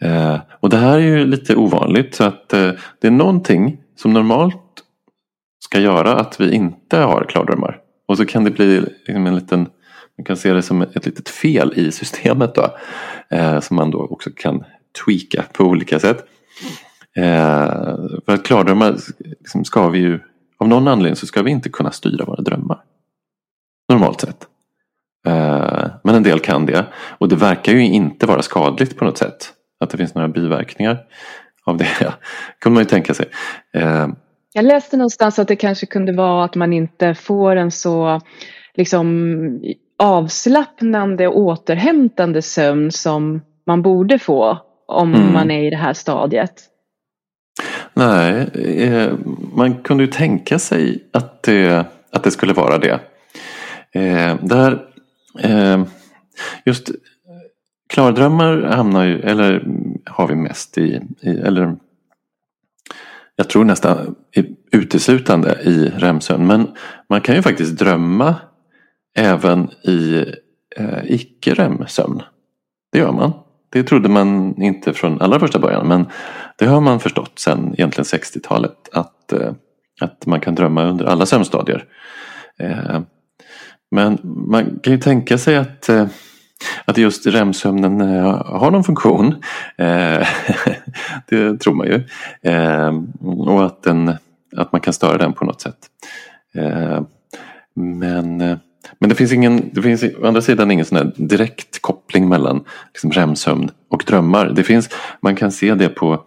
[0.00, 4.12] Eh, och det här är ju lite ovanligt så att eh, det är någonting som
[4.12, 4.84] normalt
[5.64, 7.78] ska göra att vi inte har klardrömmar.
[8.08, 9.60] Och så kan det bli liksom en liten,
[10.18, 12.76] man kan se det som ett litet fel i systemet då.
[13.30, 14.64] Eh, som man då också kan
[15.04, 16.24] tweaka på olika sätt.
[17.16, 20.20] Eh, för att klardrömmar liksom ska vi ju,
[20.58, 22.82] av någon anledning så ska vi inte kunna styra våra drömmar.
[23.88, 24.46] Normalt sett.
[25.26, 26.86] Eh, men en del kan det.
[26.94, 29.52] Och det verkar ju inte vara skadligt på något sätt.
[29.80, 30.98] Att det finns några biverkningar
[31.70, 32.14] av det.
[32.58, 33.26] kunde man ju tänka sig.
[33.74, 34.08] Eh,
[34.52, 38.20] jag läste någonstans att det kanske kunde vara att man inte får en så
[38.74, 39.60] liksom
[39.98, 45.32] avslappnande och återhämtande sömn som man borde få om mm.
[45.32, 46.52] man är i det här stadiet.
[47.94, 49.12] Nej, eh,
[49.54, 53.00] man kunde ju tänka sig att det, att det skulle vara det.
[53.92, 54.78] Eh, där,
[55.42, 55.84] eh,
[56.64, 56.90] just
[57.90, 59.64] klardrömmar hamnar ju, eller
[60.06, 61.76] har vi mest i, i eller
[63.36, 64.14] jag tror nästan
[64.72, 66.46] uteslutande i REM-sömn.
[66.46, 66.68] Men
[67.08, 68.34] man kan ju faktiskt drömma
[69.16, 70.26] även i
[70.76, 72.22] eh, icke-REM-sömn.
[72.92, 73.32] Det gör man.
[73.70, 76.06] Det trodde man inte från allra första början men
[76.58, 79.52] det har man förstått sedan egentligen 60-talet att, eh,
[80.00, 81.84] att man kan drömma under alla sömnstadier.
[82.58, 83.00] Eh,
[83.90, 86.06] men man kan ju tänka sig att, eh,
[86.84, 89.34] att just REM-sömnen eh, har någon funktion.
[89.76, 90.26] Eh,
[91.28, 92.02] det tror man ju.
[92.50, 92.92] Eh,
[93.46, 94.12] och att, den,
[94.56, 95.78] att man kan störa den på något sätt.
[97.74, 98.58] Men
[98.98, 103.12] men det finns, ingen, det finns å andra sidan ingen sån direkt koppling mellan liksom
[103.12, 104.46] REM-sömn och drömmar.
[104.46, 104.88] Det finns,
[105.20, 106.24] man kan se det på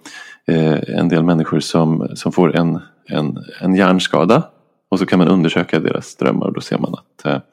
[0.88, 4.44] en del människor som, som får en, en, en hjärnskada
[4.90, 7.44] och så kan man undersöka deras drömmar och då ser man att,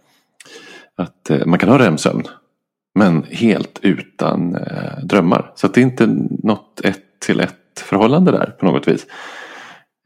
[0.96, 2.22] att man kan ha REM-sömn
[3.00, 5.52] men helt utan eh, drömmar.
[5.54, 6.06] Så det är inte
[6.42, 9.06] något ett till ett förhållande där på något vis.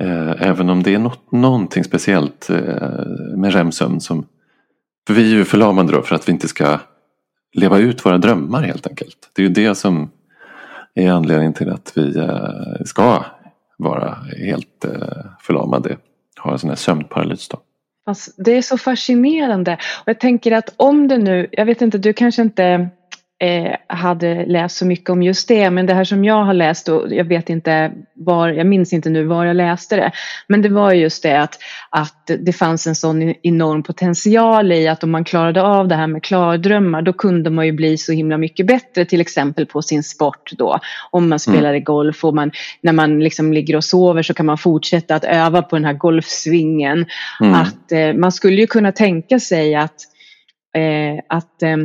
[0.03, 4.27] Eh, även om det är något, någonting speciellt eh, med REM-sömn som
[5.07, 6.79] för vi är ju förlamade då för att vi inte ska
[7.53, 9.31] leva ut våra drömmar helt enkelt.
[9.35, 10.11] Det är ju det som
[10.95, 13.25] är anledningen till att vi eh, ska
[13.79, 15.97] vara helt eh, förlamade.
[16.41, 17.59] Ha en sån här sömnparalys då.
[18.07, 19.73] Alltså, det är så fascinerande.
[19.75, 22.89] Och jag tänker att om det nu, jag vet inte, du kanske inte
[23.43, 25.71] eh, hade läst så mycket om just det.
[25.71, 29.11] Men det här som jag har läst och jag vet inte var, jag minns inte
[29.11, 30.13] nu var jag läste det.
[30.47, 31.59] Men det var just det att,
[31.91, 36.07] att det fanns en sån enorm potential i att om man klarade av det här
[36.07, 40.03] med klardrömmar då kunde man ju bli så himla mycket bättre till exempel på sin
[40.03, 40.79] sport då.
[41.11, 41.85] Om man spelade mm.
[41.85, 45.63] golf och man, när man liksom ligger och sover så kan man fortsätta att öva
[45.63, 47.07] på den här golfsvingen.
[47.41, 47.55] Mm.
[47.55, 49.97] Att eh, man skulle ju kunna tänka sig att,
[50.77, 51.77] eh, att eh,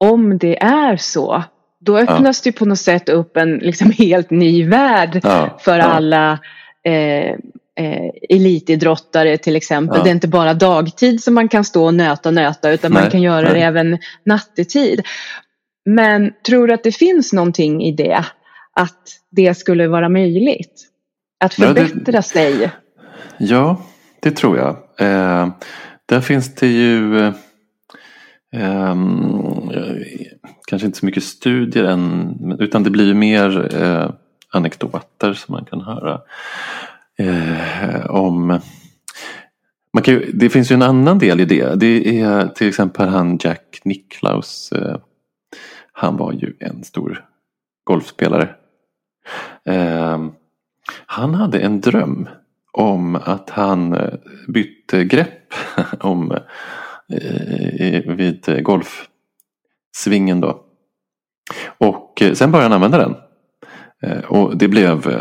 [0.00, 1.44] om det är så,
[1.80, 2.50] då öppnas ja.
[2.50, 5.58] det på något sätt upp en liksom helt ny värld ja.
[5.60, 5.84] för ja.
[5.84, 6.38] alla
[6.84, 7.30] eh,
[7.78, 10.02] eh, elitidrottare till exempel.
[10.04, 13.02] Det är inte bara dagtid som man kan stå och nöta och nöta utan nej,
[13.02, 13.54] man kan göra nej.
[13.54, 15.02] det även nattetid.
[15.84, 18.24] Men tror du att det finns någonting i det?
[18.72, 20.86] Att det skulle vara möjligt?
[21.44, 22.70] Att förbättra det, sig?
[23.38, 23.82] Ja,
[24.20, 24.76] det tror jag.
[24.98, 25.48] Eh,
[26.06, 27.34] där finns det ju Um,
[28.52, 29.70] Ehm,
[30.66, 34.10] kanske inte så mycket studier än, utan det blir mer uh,
[34.50, 36.20] anekdoter som man kan höra
[37.20, 38.60] uh, om.
[39.92, 41.80] Man kan ju, det finns ju en annan del i det.
[41.80, 44.72] Det är till exempel han Jack Nicklaus.
[44.76, 44.96] Uh,
[45.92, 47.24] han var ju en stor
[47.84, 48.48] golfspelare.
[49.64, 50.32] Ehm,
[51.06, 52.28] han hade en dröm
[52.72, 53.96] om att han
[54.48, 55.54] bytte grepp
[56.00, 56.38] om
[57.10, 60.64] Eh, vid eh, golfsvingen då.
[61.78, 63.14] Och eh, sen började han använda den.
[64.28, 65.16] Och det blev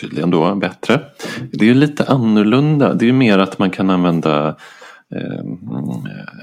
[0.00, 1.00] tydligen då bättre.
[1.52, 2.94] Det är ju lite annorlunda.
[2.94, 4.56] Det är ju mer att man kan använda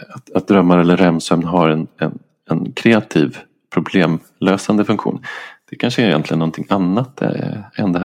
[0.09, 3.37] att, att drömmar eller REM-sömn har en, en, en, kreativ
[3.73, 5.23] problemlösande funktion.
[5.69, 8.03] Det kanske är egentligen någonting annat än det här.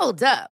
[0.00, 0.52] Hold up.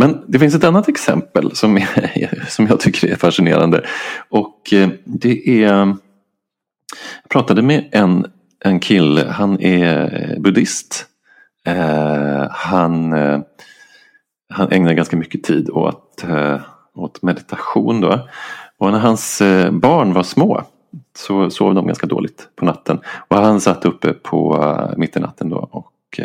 [0.00, 3.84] Men det finns ett annat exempel som, är, som jag tycker är fascinerande.
[4.28, 5.74] Och eh, det är...
[7.22, 8.26] Jag pratade med en,
[8.64, 11.06] en kille, han är buddhist.
[11.66, 13.40] Eh, han, eh,
[14.48, 16.60] han ägnar ganska mycket tid åt, eh,
[16.94, 18.00] åt meditation.
[18.00, 18.28] Då.
[18.78, 20.62] Och när hans eh, barn var små
[21.16, 23.00] så sov de ganska dåligt på natten.
[23.28, 26.20] Och han satt uppe på eh, mitt i natten då och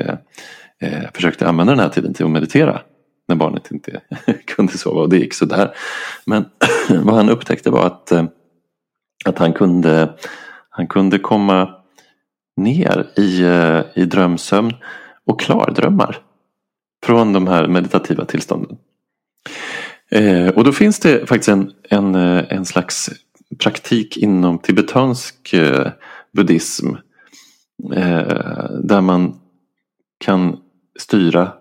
[1.13, 2.81] försökte använda den här tiden till att meditera.
[3.27, 4.01] När barnet inte
[4.45, 5.75] kunde sova och det gick sådär.
[6.25, 6.45] Men
[7.03, 8.25] vad han upptäckte var att, eh,
[9.25, 10.13] att han, kunde,
[10.69, 11.75] han kunde komma
[12.57, 14.73] ner i, eh, i drömsömn
[15.25, 16.17] och klardrömmar.
[17.05, 18.77] Från de här meditativa tillstånden.
[20.11, 23.09] Eh, och då finns det faktiskt en, en, en slags
[23.57, 25.55] praktik inom tibetansk
[26.33, 26.95] buddhism.
[28.83, 29.39] Där man
[30.17, 30.57] kan
[30.99, 31.53] styra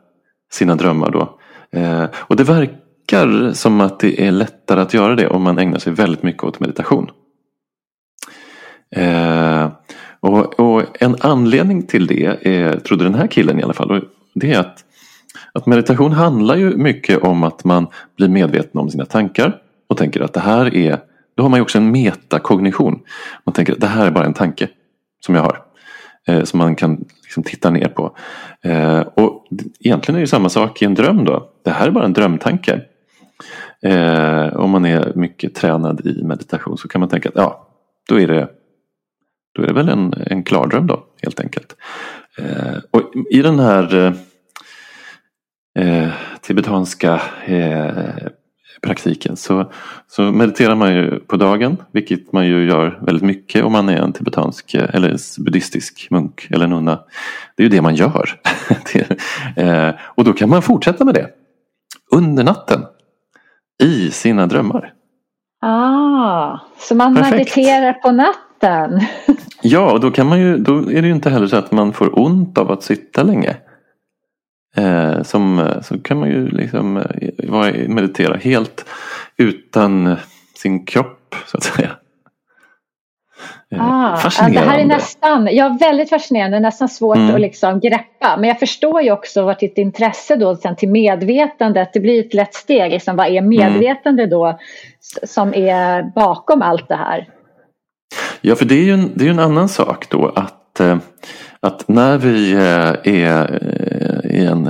[0.52, 1.38] sina drömmar då.
[1.74, 5.78] Eh, och det verkar som att det är lättare att göra det om man ägnar
[5.78, 7.10] sig väldigt mycket åt meditation.
[8.96, 9.68] Eh,
[10.20, 14.52] och, och, en anledning till det, är, trodde den här killen i alla fall, det
[14.52, 14.84] är att,
[15.52, 19.56] att meditation handlar ju mycket om att man blir medveten om sina tankar
[19.88, 20.98] och tänker att det här är
[21.36, 23.00] då har man ju också en metakognition.
[23.44, 24.68] Man tänker att det här är bara en tanke
[25.20, 25.62] som jag har.
[26.26, 28.16] Eh, som man kan liksom titta ner på.
[28.62, 29.00] Eh,
[29.80, 31.50] egentligen är det samma sak i en dröm då.
[31.64, 32.80] Det här är bara en drömtanke.
[33.82, 37.68] Eh, om man är mycket tränad i meditation så kan man tänka att ja,
[38.08, 38.48] då är det,
[39.54, 41.76] då är det väl en, en klardröm då helt enkelt.
[42.38, 44.12] Eh, och i den här eh,
[45.84, 48.28] eh tibetanska eh,
[48.82, 49.72] praktiken så,
[50.08, 53.96] så mediterar man ju på dagen, vilket man ju gör väldigt mycket om man är
[53.96, 56.98] en tibetansk eller buddhistisk munk eller nunna.
[57.56, 58.40] Det är ju det man gör.
[59.56, 61.28] eh, och då kan man fortsätta med det
[62.12, 62.84] under natten
[63.82, 64.92] i sina drömmar.
[65.60, 67.36] Ah, så man Perfekt.
[67.56, 69.00] mediterar på natten?
[69.62, 71.92] ja, och då, kan man ju, då är det ju inte heller så att man
[71.92, 73.56] får ont av att sitta länge.
[74.76, 78.84] Eh, som, så kan man ju liksom eh, meditera helt
[79.36, 80.16] utan
[80.54, 81.90] sin kropp så att säga.
[83.70, 84.60] Eh, ah, fascinerande.
[84.60, 87.34] Det här är nästan, ja väldigt fascinerande, nästan svårt mm.
[87.34, 88.36] att liksom greppa.
[88.36, 92.34] Men jag förstår ju också vart ditt intresse då sen till medvetandet, det blir ett
[92.34, 92.90] lätt steg.
[92.90, 93.48] Liksom, vad är mm.
[93.48, 94.30] medvetande mm.
[94.30, 94.58] då
[95.22, 97.28] som är bakom allt det här?
[98.40, 100.80] Ja, för det är ju en, det är en annan sak då att,
[101.64, 104.66] att när vi eh, är eh, i, en,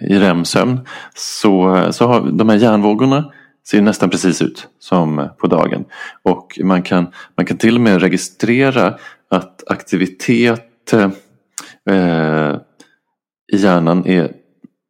[0.00, 0.80] i REM-sömn
[1.14, 3.32] så, så har de här hjärnvågorna
[3.70, 5.84] ser nästan precis ut som på dagen.
[6.22, 7.06] Och man kan,
[7.36, 8.94] man kan till och med registrera
[9.30, 11.10] att aktivitet eh,
[11.90, 12.56] eh,
[13.52, 14.32] i hjärnan är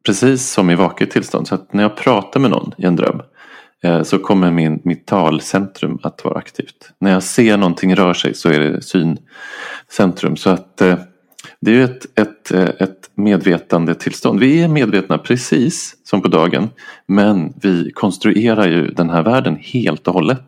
[0.05, 1.47] precis som i vaket tillstånd.
[1.47, 3.21] Så att när jag pratar med någon i en dröm
[3.83, 6.91] eh, så kommer min, mitt talcentrum att vara aktivt.
[6.99, 10.35] När jag ser någonting röra sig så är det syncentrum.
[10.35, 10.97] Så att eh,
[11.59, 14.39] det är ett, ett, eh, ett medvetande tillstånd.
[14.39, 16.69] Vi är medvetna precis som på dagen
[17.07, 20.43] men vi konstruerar ju den här världen helt och hållet.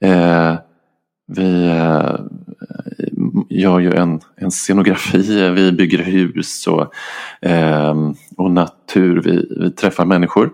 [0.00, 0.54] Eh,
[1.26, 2.16] vi eh,
[3.48, 6.94] gör ju en, en scenografi, vi bygger hus och,
[7.48, 7.94] eh,
[8.36, 10.50] och natur, vi, vi träffar människor.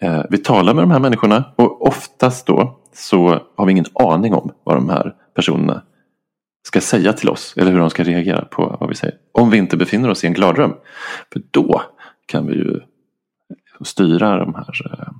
[0.00, 4.34] Eh, vi talar med de här människorna och oftast då så har vi ingen aning
[4.34, 5.82] om vad de här personerna
[6.62, 9.16] ska säga till oss eller hur de ska reagera på vad vi säger.
[9.32, 10.74] Om vi inte befinner oss i en gladröm.
[11.32, 11.82] För då
[12.26, 12.80] kan vi ju
[13.84, 15.12] styra de här eh,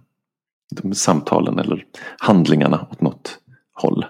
[0.71, 1.85] de samtalen eller
[2.19, 3.39] handlingarna åt något
[3.75, 4.05] håll.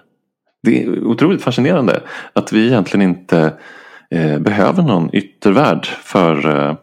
[0.63, 2.01] Det är otroligt fascinerande
[2.33, 3.53] att vi egentligen inte
[4.09, 6.75] eh, behöver någon yttervärld för eh,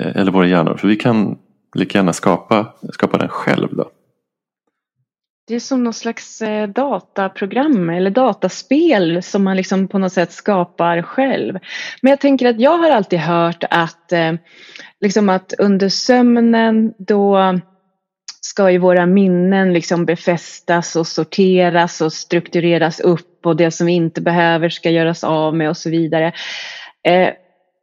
[0.00, 0.76] eh eller våra hjärnor.
[0.76, 1.38] För vi kan
[1.74, 3.68] lika gärna skapa, skapa den själv.
[3.76, 3.90] Då.
[5.48, 10.32] Det är som någon slags eh, dataprogram eller dataspel som man liksom på något sätt
[10.32, 11.58] skapar själv.
[12.02, 14.32] Men jag tänker att jag har alltid hört att, eh,
[15.00, 17.54] liksom att under sömnen då
[18.40, 23.92] ska ju våra minnen liksom befästas och sorteras och struktureras upp och det som vi
[23.92, 26.32] inte behöver ska göras av med och så vidare.
[27.08, 27.28] Eh,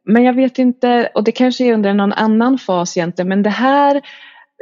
[0.04, 3.50] men jag vet inte, och det kanske är under någon annan fas egentligen, men det
[3.50, 4.02] här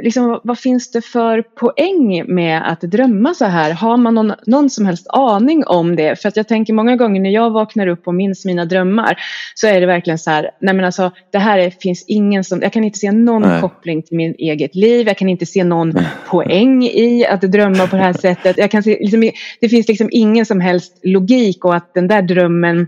[0.02, 3.72] liksom, vad finns det för poäng med att drömma så här?
[3.72, 6.22] Har man någon, någon som helst aning om det?
[6.22, 9.16] För att jag tänker många gånger när jag vaknar upp och minns mina drömmar
[9.54, 12.62] så är det verkligen så här, nej men alltså det här är, finns ingen som,
[12.62, 13.60] jag kan inte se någon nej.
[13.60, 16.06] koppling till mitt eget liv, jag kan inte se någon nej.
[16.26, 18.58] poäng i att drömma på det här sättet.
[18.58, 19.30] Jag kan se, liksom,
[19.60, 22.86] det finns liksom ingen som helst logik och att den där drömmen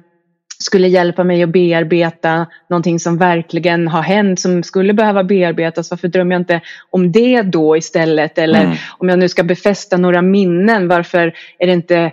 [0.59, 5.91] skulle hjälpa mig att bearbeta någonting som verkligen har hänt som skulle behöva bearbetas.
[5.91, 8.39] Varför drömmer jag inte om det då istället?
[8.39, 8.77] Eller mm.
[8.99, 12.13] om jag nu ska befästa några minnen, varför är det inte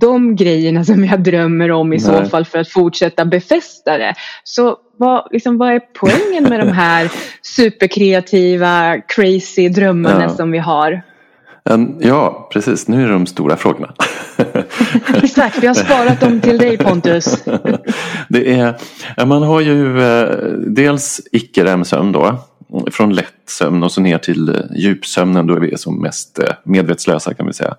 [0.00, 2.00] de grejerna som jag drömmer om i Nej.
[2.00, 4.14] så fall för att fortsätta befästa det?
[4.44, 7.12] Så vad, liksom, vad är poängen med de här
[7.42, 10.28] superkreativa, crazy drömmarna ja.
[10.28, 11.02] som vi har?
[11.98, 12.88] Ja, precis.
[12.88, 13.94] Nu är det de stora frågorna.
[15.14, 17.44] Exakt, vi har sparat dem till dig Pontus.
[18.28, 18.76] det är,
[19.26, 20.28] man har ju eh,
[20.66, 22.38] dels icke-REM-sömn då.
[22.90, 26.48] Från lätt sömn och så ner till eh, djupsömnen då är vi som mest eh,
[26.64, 27.76] medvetslösa kan vi säga.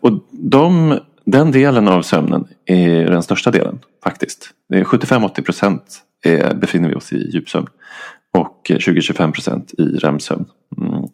[0.00, 4.50] Och de, den delen av sömnen är den största delen faktiskt.
[4.72, 5.82] 75-80 procent
[6.54, 7.66] befinner vi oss i djupsömn.
[8.38, 10.44] Och 20-25 procent i REM-sömn.
[10.78, 11.04] Mm.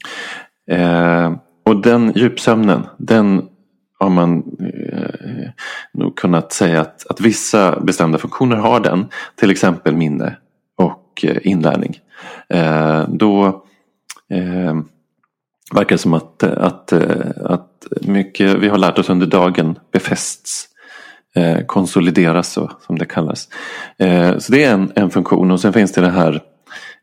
[0.70, 1.32] Eh,
[1.64, 3.48] och den djupsömnen, den
[3.98, 4.42] har man
[4.92, 5.50] eh,
[5.92, 9.06] nog kunnat säga att, att vissa bestämda funktioner har den.
[9.36, 10.36] Till exempel minne
[10.76, 11.98] och eh, inlärning.
[12.48, 13.46] Eh, då
[14.30, 14.74] eh,
[15.74, 20.68] verkar det som att, att, eh, att mycket vi har lärt oss under dagen befästs.
[21.34, 23.48] Eh, konsolideras så, som det kallas.
[23.98, 26.42] Eh, så det är en, en funktion och sen finns det det här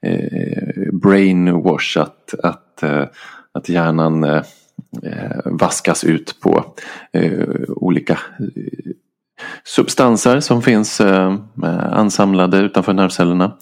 [0.01, 3.03] eh, brainwash att, att, eh,
[3.55, 4.43] att hjärnan eh,
[5.03, 6.65] eh, vaskas ut på
[7.13, 8.19] eh, olika
[9.63, 11.35] substanser som finns eh,
[11.91, 13.57] ansamlade utanför nervcellerna.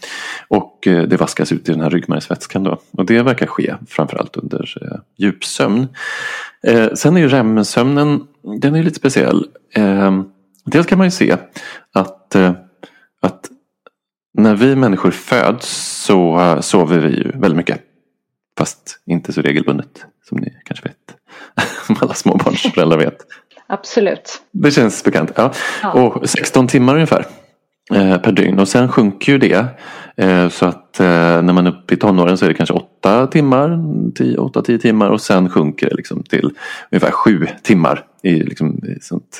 [0.47, 2.79] Och eh, det vaskas ut i den här ryggmärgsvätskan då.
[2.91, 5.87] Och det verkar ske framförallt under eh, djupsömn.
[6.63, 8.23] Eh, sen är ju REM-sömnen,
[8.61, 9.45] den är lite speciell.
[9.75, 10.21] Eh,
[10.65, 11.37] dels kan man ju se
[11.93, 12.51] att, eh,
[13.21, 13.49] att
[14.33, 15.67] när vi människor föds
[16.05, 17.92] så sover vi ju väldigt mycket.
[18.57, 20.95] Fast inte så regelbundet som ni kanske vet.
[21.87, 23.17] Som alla småbarnsföräldrar vet.
[23.67, 24.41] Absolut.
[24.51, 25.31] Det känns bekant.
[25.35, 25.51] Ja.
[25.83, 25.91] ja.
[25.91, 27.25] Och 16 timmar ungefär
[27.93, 28.59] eh, per dygn.
[28.59, 29.65] Och sen sjunker ju det.
[30.17, 31.05] Eh, så att eh,
[31.41, 35.21] när man är uppe i tonåren så är det kanske 8 timmar, 8-10 timmar och
[35.21, 36.51] sen sjunker det liksom till
[36.91, 39.39] ungefär 7 timmar i liksom, sånt,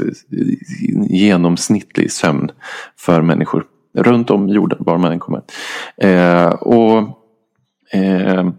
[1.09, 2.51] genomsnittlig sömn
[2.97, 3.65] för människor
[3.97, 5.41] runt om jorden var man än kommer.
[5.97, 6.97] Eh, och,
[7.91, 8.49] eh, eh,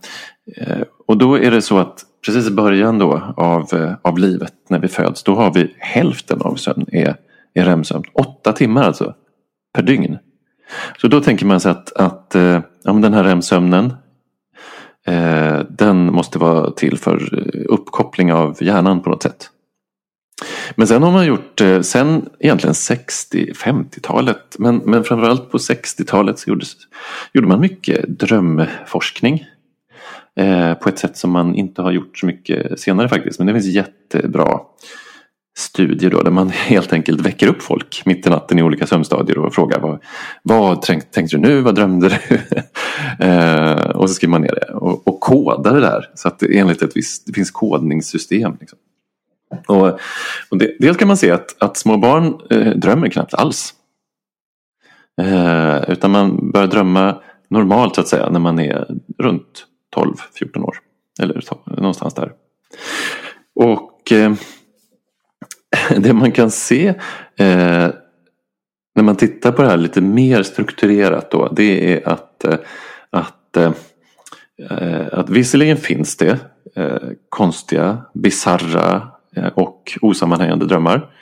[0.57, 4.55] Eh, och då är det så att precis i början då av, eh, av livet
[4.69, 7.17] när vi föds, då har vi hälften av sömn är,
[7.55, 8.05] är REM-sömn.
[8.13, 9.15] Åtta timmar alltså
[9.75, 10.19] per dygn.
[10.99, 13.95] Så då tänker man sig att, att eh, ja, men den här REM-sömnen
[15.07, 19.51] eh, den måste vara till för uppkoppling av hjärnan på något sätt.
[20.75, 26.73] Men sen har man gjort, sen egentligen 60-50-talet, men, men framförallt på 60-talet så gjordes,
[27.33, 29.47] gjorde man mycket drömforskning.
[30.37, 33.39] Eh, på ett sätt som man inte har gjort så mycket senare faktiskt.
[33.39, 34.61] Men det finns jättebra
[35.57, 39.39] studier då, där man helt enkelt väcker upp folk mitt i natten i olika sömnstadier
[39.39, 39.99] och frågar vad,
[40.43, 42.39] vad tänkte du nu, vad drömde du?
[43.27, 46.59] eh, och så skriver man ner det och, och kodar det där så att det,
[46.59, 48.57] enligt ett visst, det finns kodningssystem.
[48.61, 48.79] Liksom.
[49.67, 49.87] Och,
[50.51, 53.75] och det, dels kan man se att, att små barn eh, drömmer knappt alls.
[55.21, 58.87] Eh, utan man börjar drömma normalt så att säga när man är
[59.19, 60.77] runt 12-14 år.
[61.21, 61.43] Eller
[61.81, 62.33] någonstans där.
[63.55, 64.33] Och eh,
[65.97, 66.89] det man kan se
[67.37, 67.89] eh,
[68.95, 71.49] när man tittar på det här lite mer strukturerat då.
[71.49, 72.59] Det är att, eh,
[73.11, 73.73] att, eh,
[75.13, 76.39] att visserligen finns det
[76.77, 81.15] eh, konstiga, bizarra eh, och osammanhängande drömmar.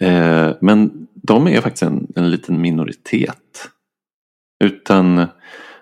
[0.00, 3.70] Eh, men de är faktiskt en, en liten minoritet.
[4.64, 5.26] Utan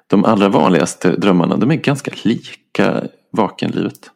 [0.07, 4.11] de allra vanligaste drömmarna de är ganska lika vakenlivet.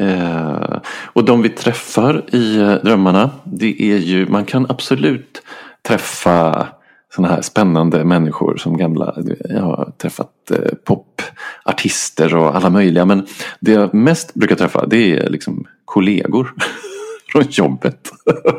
[0.00, 0.80] Eh,
[1.12, 5.42] och de vi träffar i eh, drömmarna det är ju, man kan absolut
[5.88, 6.68] träffa
[7.14, 9.14] sådana här spännande människor som gamla,
[9.48, 13.26] jag har träffat eh, popartister och alla möjliga men
[13.60, 16.54] det jag mest brukar träffa det är liksom kollegor
[17.32, 18.10] från jobbet.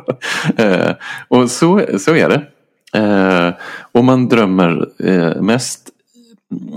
[0.58, 0.92] eh,
[1.28, 2.48] och så, så är det.
[2.94, 3.54] Eh,
[3.92, 5.90] och man drömmer eh, mest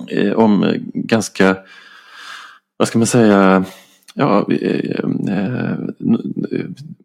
[0.09, 1.57] eh, om ganska,
[2.77, 3.65] vad ska man säga,
[4.15, 5.77] ja, eh, eh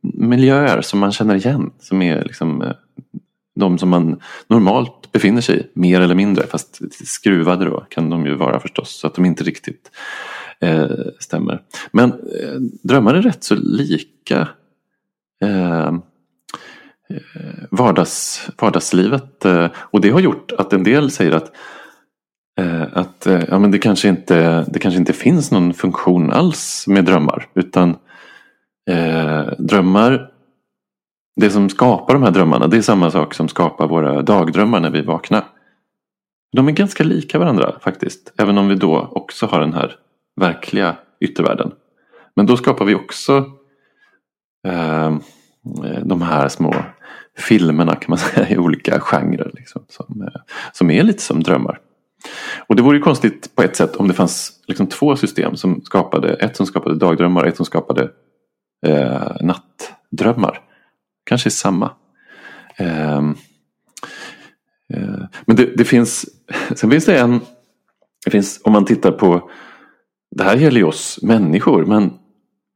[0.01, 1.72] miljöer som man känner igen.
[1.80, 2.74] Som är liksom eh,
[3.55, 6.47] de som man normalt befinner sig i, mer eller mindre.
[6.47, 9.91] Fast skruvade då kan de ju vara förstås, så att de inte riktigt
[10.60, 10.89] eh,
[11.20, 11.62] stämmer.
[11.91, 12.14] Men
[12.84, 14.47] drömmar är rätt så lika
[15.41, 15.97] Eh,
[17.14, 19.45] Eh, vardags, vardagslivet.
[19.45, 21.51] Eh, och det har gjort att en del säger att,
[22.60, 26.86] eh, att eh, ja, men det, kanske inte, det kanske inte finns någon funktion alls
[26.88, 27.47] med drömmar.
[27.53, 27.97] Utan
[28.89, 30.32] eh, drömmar,
[31.36, 34.91] det som skapar de här drömmarna det är samma sak som skapar våra dagdrömmar när
[34.91, 35.43] vi vaknar.
[36.55, 38.34] De är ganska lika varandra faktiskt.
[38.38, 39.95] Även om vi då också har den här
[40.41, 41.72] verkliga yttervärlden.
[42.36, 43.45] Men då skapar vi också
[44.68, 45.18] eh,
[46.03, 46.74] de här små
[47.42, 49.52] filmerna kan man säga i olika genrer.
[49.54, 50.42] Liksom, som, eh,
[50.74, 51.80] som är lite som drömmar.
[52.68, 55.82] Och det vore ju konstigt på ett sätt om det fanns liksom två system som
[55.82, 58.10] skapade, ett som skapade dagdrömmar och ett som skapade
[58.86, 60.62] eh, nattdrömmar.
[61.26, 61.92] Kanske samma.
[62.76, 63.18] Eh,
[64.94, 66.26] eh, men det, det, finns,
[66.76, 67.42] sen finns det en,
[68.26, 69.52] det finns, om man tittar på,
[70.36, 72.14] det här gäller ju oss människor, men,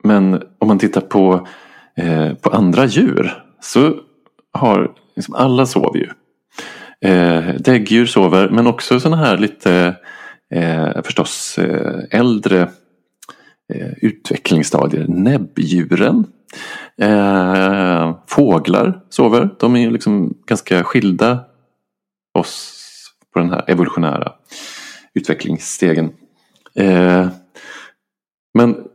[0.04, 1.48] men om man tittar på,
[1.96, 3.96] eh, på andra djur så
[4.54, 6.10] har liksom alla sover ju.
[7.10, 9.96] Eh, däggdjur sover men också sådana här lite
[10.54, 12.62] eh, förstås eh, äldre
[13.74, 15.06] eh, utvecklingsstadier.
[15.08, 16.26] Näbbdjuren.
[17.02, 19.50] Eh, fåglar sover.
[19.60, 21.40] De är ju liksom ganska skilda
[22.34, 22.80] oss
[23.34, 24.34] på den här evolutionära
[25.14, 26.12] utvecklingsstegen.
[26.76, 27.28] Eh,
[28.54, 28.88] men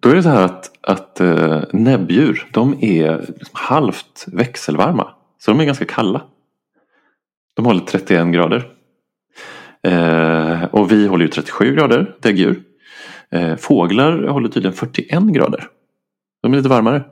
[0.00, 5.08] då är det så här att, att eh, näbbdjur de är liksom halvt växelvarma.
[5.38, 6.22] Så de är ganska kalla.
[7.56, 8.68] De håller 31 grader.
[9.82, 12.62] Eh, och vi håller ju 37 grader, däggdjur.
[13.30, 15.66] Eh, fåglar håller tydligen 41 grader.
[16.42, 17.04] De är lite varmare.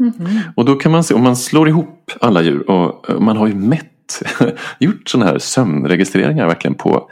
[0.00, 0.40] Mm -hmm.
[0.56, 3.46] Och då kan man se, om man slår ihop alla djur och, och man har
[3.46, 4.22] ju mätt,
[4.78, 7.10] gjort sådana här sömnregistreringar verkligen på,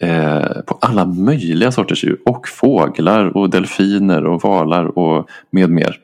[0.00, 2.18] eh, på alla möjliga sorters djur.
[2.24, 5.96] Och fåglar och delfiner och valar och med mer.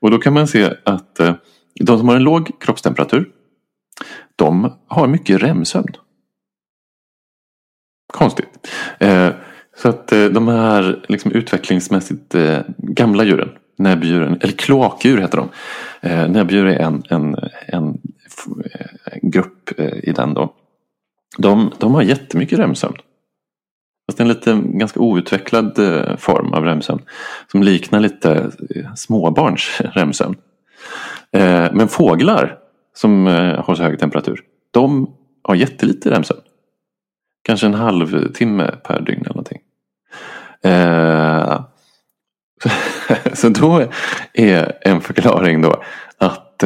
[0.00, 1.34] Och då kan man se att eh,
[1.80, 3.26] de som har en låg kroppstemperatur
[4.38, 5.94] de har mycket REM-sömn.
[8.12, 8.68] Konstigt.
[8.98, 9.30] Eh,
[9.76, 15.48] så att eh, de här liksom utvecklingsmässigt eh, gamla djuren, näbbdjuren, eller kloakdjur heter de.
[16.08, 17.36] Eh, näbbdjur är en, en,
[17.66, 17.98] en,
[18.74, 20.54] eh, grupp i den då.
[21.38, 22.96] De, de har jättemycket REM-sömn.
[24.08, 27.02] Fast en lite ganska outvecklad eh, form av REM-sömn.
[27.50, 30.36] Som liknar lite eh, småbarns REM-sömn.
[31.32, 32.58] Eh, men fåglar
[32.94, 33.26] som
[33.66, 34.40] har så hög temperatur.
[34.70, 36.40] De har jättelite REM-sömn.
[37.42, 39.58] Kanske en halvtimme per dygn eller någonting.
[43.32, 43.84] Så då
[44.32, 45.82] är en förklaring då
[46.18, 46.62] att,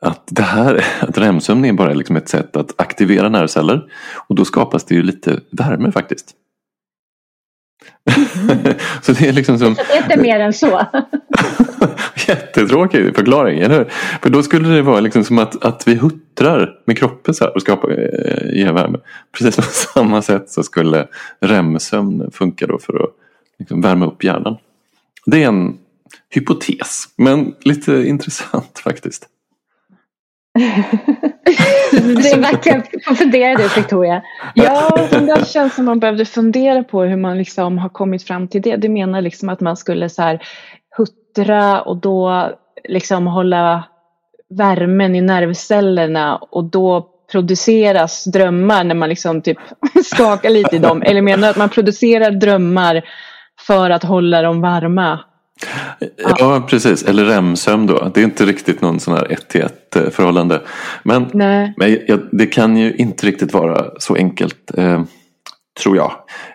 [0.00, 3.84] att det här, att REM-sömn är bara liksom ett sätt att aktivera nervceller.
[4.28, 6.35] Och då skapas det ju lite värme faktiskt.
[9.02, 9.76] Så det är liksom som...
[10.02, 10.86] inte mer än så.
[12.28, 13.84] Jättetråkig förklaring, eller hur?
[14.22, 17.62] För då skulle det vara liksom som att, att vi huttrar med kroppen så och
[17.62, 18.98] skapar eh, värme.
[19.38, 19.62] Precis på
[19.94, 21.06] samma sätt så skulle
[21.40, 23.10] REM-sömn funka då för att
[23.58, 24.56] liksom värma upp hjärnan.
[25.26, 25.78] Det är en
[26.30, 29.28] hypotes, men lite intressant faktiskt.
[31.92, 32.82] det är verkligen,
[33.16, 34.22] fundera du Victoria.
[34.54, 38.62] Ja, det känns som man behövde fundera på hur man liksom har kommit fram till
[38.62, 38.76] det.
[38.76, 40.42] Du menar liksom att man skulle så här
[40.96, 42.50] huttra och då
[42.88, 43.84] liksom hålla
[44.48, 49.58] värmen i nervcellerna och då produceras drömmar när man liksom typ
[50.04, 51.02] skakar lite i dem?
[51.02, 53.02] Eller menar du att man producerar drömmar
[53.66, 55.20] för att hålla dem varma?
[56.16, 58.10] Ja, ja precis, eller REM-sömn då.
[58.14, 60.62] Det är inte riktigt någon sån här ett till ett eh, förhållande.
[61.02, 61.30] Men,
[61.76, 64.78] men ja, det kan ju inte riktigt vara så enkelt.
[64.78, 65.02] Eh,
[65.80, 66.12] tror jag.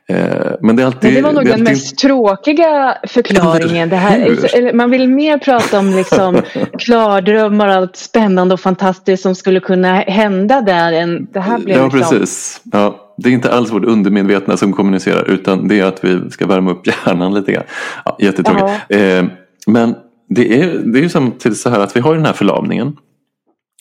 [0.07, 3.89] Eh, men det, är alltid, men det var nog det den mest tråkiga förklaringen.
[3.89, 6.41] Det här, man vill mer prata om liksom
[6.79, 10.93] klardrömmar och allt spännande och fantastiskt som skulle kunna hända där.
[10.93, 11.99] Än det här blev ja, liksom...
[11.99, 12.61] precis.
[12.71, 16.47] Ja, det är inte alls vårt undermedvetna som kommunicerar utan det är att vi ska
[16.47, 17.63] värma upp hjärnan lite grann.
[18.05, 18.85] Ja, jättetråkigt.
[18.89, 19.25] Eh,
[19.67, 19.95] men
[20.29, 22.97] det är, det är ju samtidigt så här att vi har den här förlamningen.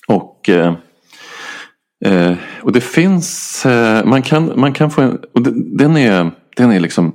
[0.08, 0.74] Och eh,
[2.04, 5.42] Eh, och det finns, eh, man, kan, man kan få en, och
[5.78, 7.12] den, är, den är liksom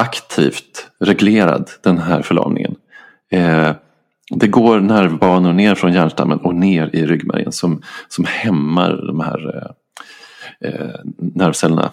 [0.00, 2.74] aktivt reglerad den här förlamningen.
[3.32, 3.70] Eh,
[4.30, 9.72] det går nervbanor ner från hjärnstammen och ner i ryggmärgen som, som hämmar de här
[10.64, 11.90] eh, nervcellerna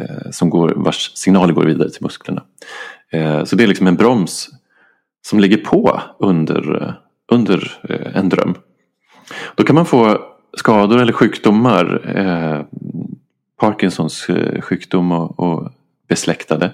[0.00, 2.42] eh, som går, vars signaler går vidare till musklerna.
[3.12, 4.48] Eh, så det är liksom en broms
[5.26, 6.92] som ligger på under, eh,
[7.32, 8.54] under eh, en dröm.
[9.54, 10.18] Då kan man få
[10.56, 12.64] skador eller sjukdomar, eh,
[13.60, 15.72] Parkinsons eh, sjukdom och, och
[16.08, 16.72] besläktade.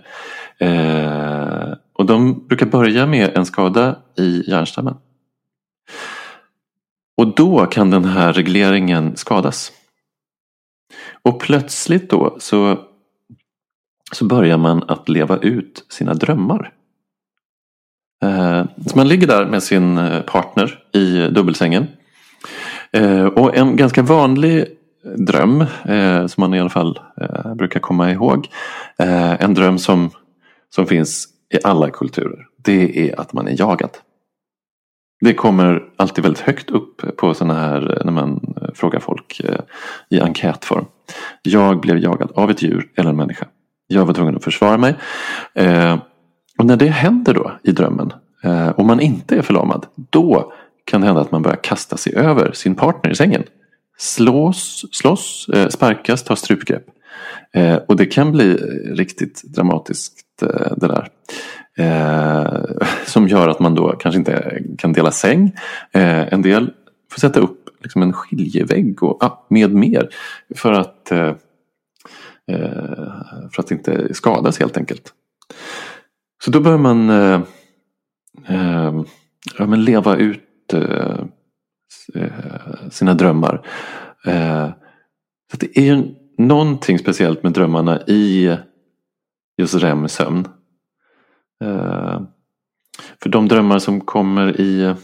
[0.58, 4.94] Eh, och de brukar börja med en skada i hjärnstammen.
[7.16, 9.72] Och då kan den här regleringen skadas.
[11.22, 12.78] Och plötsligt då så,
[14.12, 16.72] så börjar man att leva ut sina drömmar.
[18.22, 21.86] Eh, så man ligger där med sin eh, partner i dubbelsängen.
[22.92, 24.66] Eh, och en ganska vanlig
[25.16, 25.64] dröm
[26.28, 27.00] som man i alla fall
[27.56, 28.48] brukar komma ihåg.
[28.96, 30.10] En dröm som,
[30.74, 32.46] som finns i alla kulturer.
[32.56, 33.90] Det är att man är jagad.
[35.24, 39.40] Det kommer alltid väldigt högt upp på sådana här eh, när man eh, frågar folk
[39.44, 39.60] eh,
[40.10, 40.84] i enkätform.
[41.42, 43.46] Jag blev jagad av ett djur eller en människa.
[43.86, 44.94] Jag var tvungen att försvara mig.
[46.58, 48.12] Och när det händer då i drömmen
[48.74, 49.86] och man inte är förlamad.
[50.10, 50.52] Då
[50.84, 53.42] kan det hända att man börjar kasta sig över sin partner i sängen.
[53.98, 56.84] Slås, slåss, sparkas, ta strupgrepp.
[57.88, 58.54] Och det kan bli
[58.94, 60.40] riktigt dramatiskt
[60.76, 61.08] det där.
[61.78, 62.54] Eh,
[63.06, 65.52] som gör att man då kanske inte kan dela säng.
[65.92, 66.72] Eh, en del
[67.12, 70.08] får sätta upp liksom en skiljevägg och ah, med mer.
[70.54, 71.34] För att, eh,
[72.50, 75.12] eh, för att inte skadas helt enkelt.
[76.44, 77.40] Så då bör man eh,
[78.46, 79.02] eh,
[79.58, 80.48] ja, men leva ut
[82.90, 83.66] sina drömmar.
[85.50, 88.56] Så det är ju någonting speciellt med drömmarna i
[89.58, 90.48] just REM-sömn.
[91.62, 92.20] Eh,
[93.22, 94.94] för de drömmar som kommer i,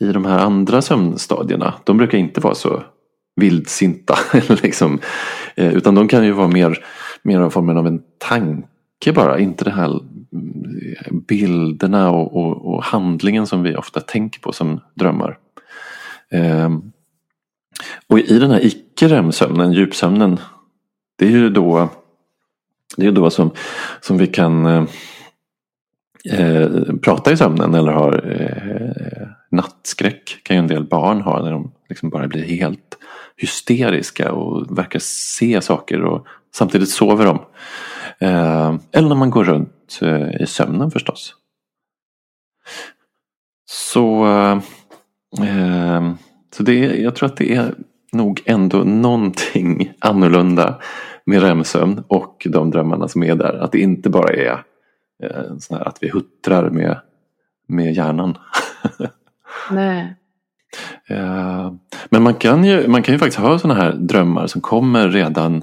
[0.00, 2.82] i de här andra sömnstadierna, de brukar inte vara så
[3.36, 4.18] vildsinta.
[4.62, 5.00] liksom.
[5.54, 6.84] Eh, utan de kan ju vara mer,
[7.22, 12.84] mer av formen av en tanke bara, inte det här mm, bilderna och, och, och
[12.84, 15.38] handlingen som vi ofta tänker på som drömmar.
[16.30, 16.70] Eh,
[18.06, 20.40] och i den här icke-REM-sömnen, djupsömnen,
[21.18, 21.88] det är ju då
[22.96, 23.50] det är då som,
[24.00, 24.86] som vi kan
[26.32, 26.68] eh,
[27.02, 31.72] prata i sömnen eller har eh, nattskräck kan ju en del barn ha när de
[31.88, 32.98] liksom bara blir helt
[33.36, 37.38] hysteriska och verkar se saker och samtidigt sover de.
[38.26, 41.34] Eh, eller när man går runt eh, i sömnen förstås.
[43.70, 46.14] Så, eh,
[46.56, 47.74] så det, jag tror att det är
[48.12, 50.80] nog ändå någonting annorlunda
[51.24, 53.58] med REM-sömn och de drömmarna som är där.
[53.62, 54.62] Att det inte bara är
[55.58, 57.00] sån här att vi huttrar med,
[57.68, 58.38] med hjärnan.
[59.70, 60.16] Nej.
[61.08, 61.72] Eh,
[62.10, 65.62] men man kan, ju, man kan ju faktiskt ha sådana här drömmar som kommer redan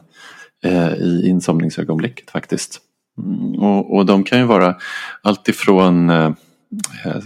[0.64, 2.80] eh, i insomningsögonblicket faktiskt.
[3.18, 4.76] Mm, och, och de kan ju vara
[5.22, 6.32] alltifrån eh,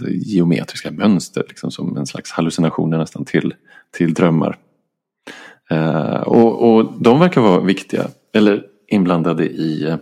[0.08, 3.54] geometriska mönster liksom som en slags hallucinationer nästan till,
[3.96, 4.56] till drömmar.
[5.70, 9.96] Eh, och, och de verkar vara viktiga eller inblandade i,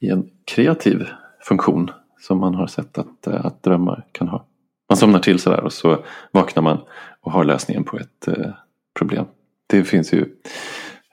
[0.00, 1.06] i en kreativ
[1.48, 1.90] funktion
[2.20, 4.46] som man har sett att, att drömmar kan ha.
[4.88, 5.98] Man somnar till sådär och så
[6.32, 6.78] vaknar man
[7.20, 8.50] och har lösningen på ett eh,
[8.98, 9.24] problem.
[9.66, 10.26] Det finns ju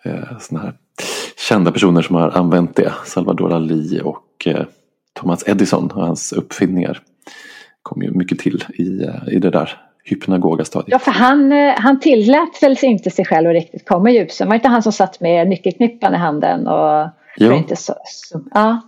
[0.03, 0.73] eh, sådana här
[1.49, 2.93] kända personer som har använt det.
[3.05, 4.65] Salvador Dalí och eh,
[5.13, 7.01] Thomas Edison och hans uppfinningar
[7.81, 10.91] kom ju mycket till i, eh, i det där hypnagoga stadiet.
[10.91, 14.47] Ja, för han, eh, han tillät väl inte sig själv att riktigt komma i ljuset.
[14.47, 16.67] Var inte han som satt med nyckelknippan i handen?
[16.67, 17.53] Och jo.
[17.53, 18.81] Inte så, så, ja.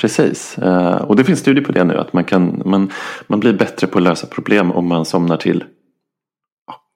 [0.00, 2.90] Precis, eh, och det finns studier på det nu att man, kan, man,
[3.26, 5.64] man blir bättre på att lösa problem om man somnar till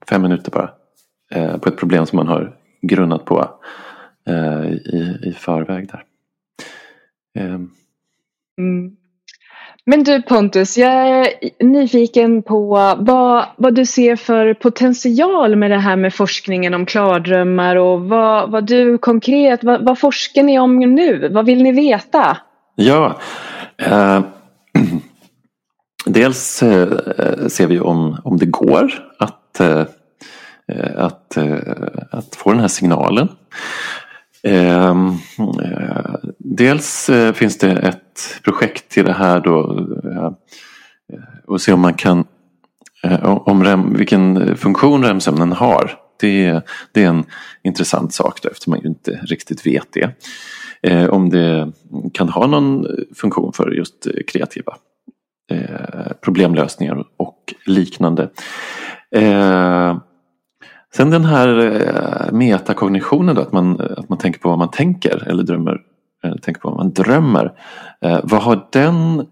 [0.09, 0.71] fem minuter bara.
[1.31, 3.51] Eh, på ett problem som man har grunnat på
[4.29, 6.05] eh, i, i förväg där.
[8.59, 8.97] Mm.
[9.85, 11.29] Men du Pontus, jag är
[11.65, 17.77] nyfiken på vad, vad du ser för potential med det här med forskningen om klardrömmar
[17.77, 21.29] och vad, vad du konkret, vad, vad forskar ni om nu?
[21.29, 22.37] Vad vill ni veta?
[22.83, 23.21] Ja,
[23.79, 24.21] eh,
[26.07, 29.85] dels eh, ser vi om, om det går att, eh,
[30.97, 31.59] att, eh,
[32.11, 33.29] att få den här signalen.
[34.43, 34.91] Eh,
[35.65, 40.33] eh, dels eh, finns det ett projekt till det här då eh,
[41.47, 42.25] och se om man kan
[43.03, 45.99] eh, om rem, vilken funktion REM-sömnen har.
[46.21, 46.61] Det,
[46.93, 47.25] det, är en
[47.65, 50.11] intressant sak då, eftersom man ju inte riktigt vet det.
[50.83, 51.73] Eh, om det
[52.13, 54.77] kan ha någon funktion för just kreativa
[55.51, 58.31] eh, problemlösningar och liknande.
[59.17, 59.97] Eh,
[60.95, 65.29] Sen den här eh, metakognitionen då, att man, att man tänker på vad man tänker
[65.29, 65.81] eller drömmer.
[66.25, 67.53] Eller tänker på vad man drömmer.
[68.01, 69.27] Eh, vad har den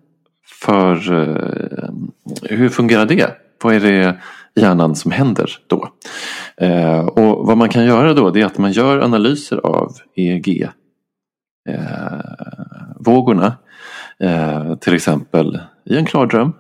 [0.63, 1.13] för...
[1.13, 1.91] Eh,
[2.43, 3.31] hur fungerar det?
[3.63, 4.19] Vad är det
[4.55, 5.89] i hjärnan som händer då?
[6.57, 10.69] Eh, och vad man kan göra då det är att man gör analyser av EEG
[11.75, 12.21] Eh,
[12.97, 13.57] vågorna.
[14.19, 16.53] Eh, till exempel i en klar dröm.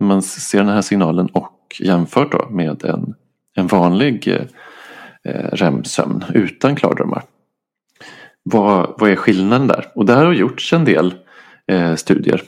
[0.00, 3.14] Man ser den här signalen och jämfört då med en
[3.54, 4.46] en vanlig eh,
[5.24, 7.22] eh REM-sömn utan klardrömmar.
[8.42, 9.86] Vad, vad är skillnaden där?
[9.94, 11.14] Och där har gjorts en del
[11.66, 12.42] eh, studier.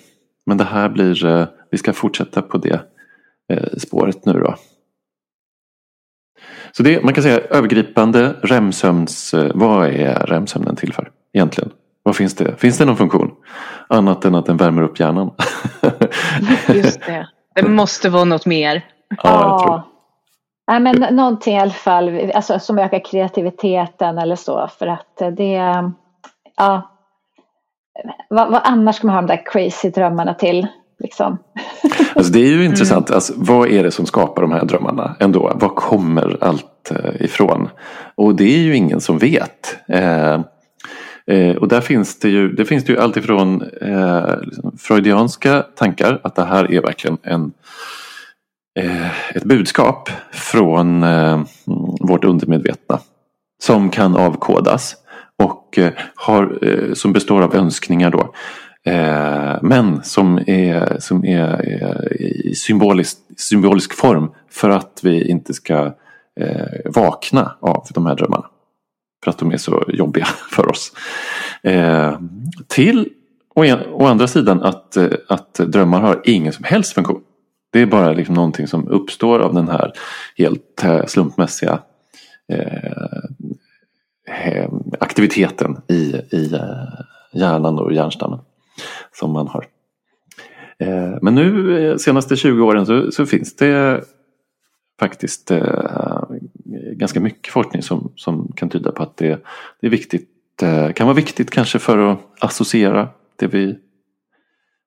[0.46, 2.80] Men det här blir, eh, vi ska fortsätta på det
[3.52, 4.54] eh, spåret nu då.
[6.72, 11.70] Så det, man kan säga övergripande REM-sömns, eh, vad är REM-sömnen till för egentligen?
[12.02, 12.56] Vad finns det?
[12.56, 13.30] Finns det någon funktion?
[13.88, 15.30] Annat än att den värmer upp hjärnan?
[16.68, 17.28] Just det.
[17.54, 18.84] Det måste vara något mer.
[19.22, 19.82] Ja, jag tror.
[20.66, 24.70] Nej, men någonting i alla fall alltså, som ökar kreativiteten eller så.
[24.78, 25.52] För att det,
[26.56, 26.90] ja.
[28.28, 30.66] Vad, vad annars ska man ha de där crazy drömmarna till?
[30.98, 31.38] Liksom.
[32.14, 33.10] Alltså det är ju intressant.
[33.10, 35.52] Alltså, vad är det som skapar de här drömmarna ändå?
[35.54, 37.68] Var kommer allt eh, ifrån?
[38.14, 39.76] Och det är ju ingen som vet.
[39.88, 40.40] Eh,
[41.32, 46.20] eh, och där finns det ju, det finns det ju alltifrån eh, liksom freudianska tankar
[46.24, 47.52] att det här är verkligen en
[48.78, 51.40] eh, ett budskap från eh,
[52.00, 53.00] vårt undermedvetna
[53.62, 54.96] som kan avkodas
[55.42, 58.34] och eh, har, eh, som består av önskningar då.
[58.84, 65.54] Eh, men som är, som är, är i symbolisk, symbolisk form för att vi inte
[65.54, 65.94] ska
[66.40, 68.46] eh, vakna av de här drömmarna.
[69.24, 70.92] För att de är så jobbiga för oss.
[71.62, 72.18] Eh,
[72.68, 73.08] till
[73.54, 77.22] å, en, å andra sidan att, eh, att drömmar har ingen som helst funktion.
[77.72, 79.92] Det är bara liksom någonting som uppstår av den här
[80.36, 81.82] helt eh, slumpmässiga
[82.52, 83.18] eh,
[85.00, 88.38] aktiviteten i, i eh, hjärnan och hjärnstammen
[89.12, 89.66] som man har.
[90.78, 94.04] Eh, men nu senaste 20 åren så, så finns det
[95.00, 96.22] faktiskt eh,
[96.94, 99.44] ganska mycket forskning som, som kan tyda på att det,
[99.80, 100.28] det är viktigt,
[100.62, 103.78] eh, kan vara viktigt kanske för att associera det vi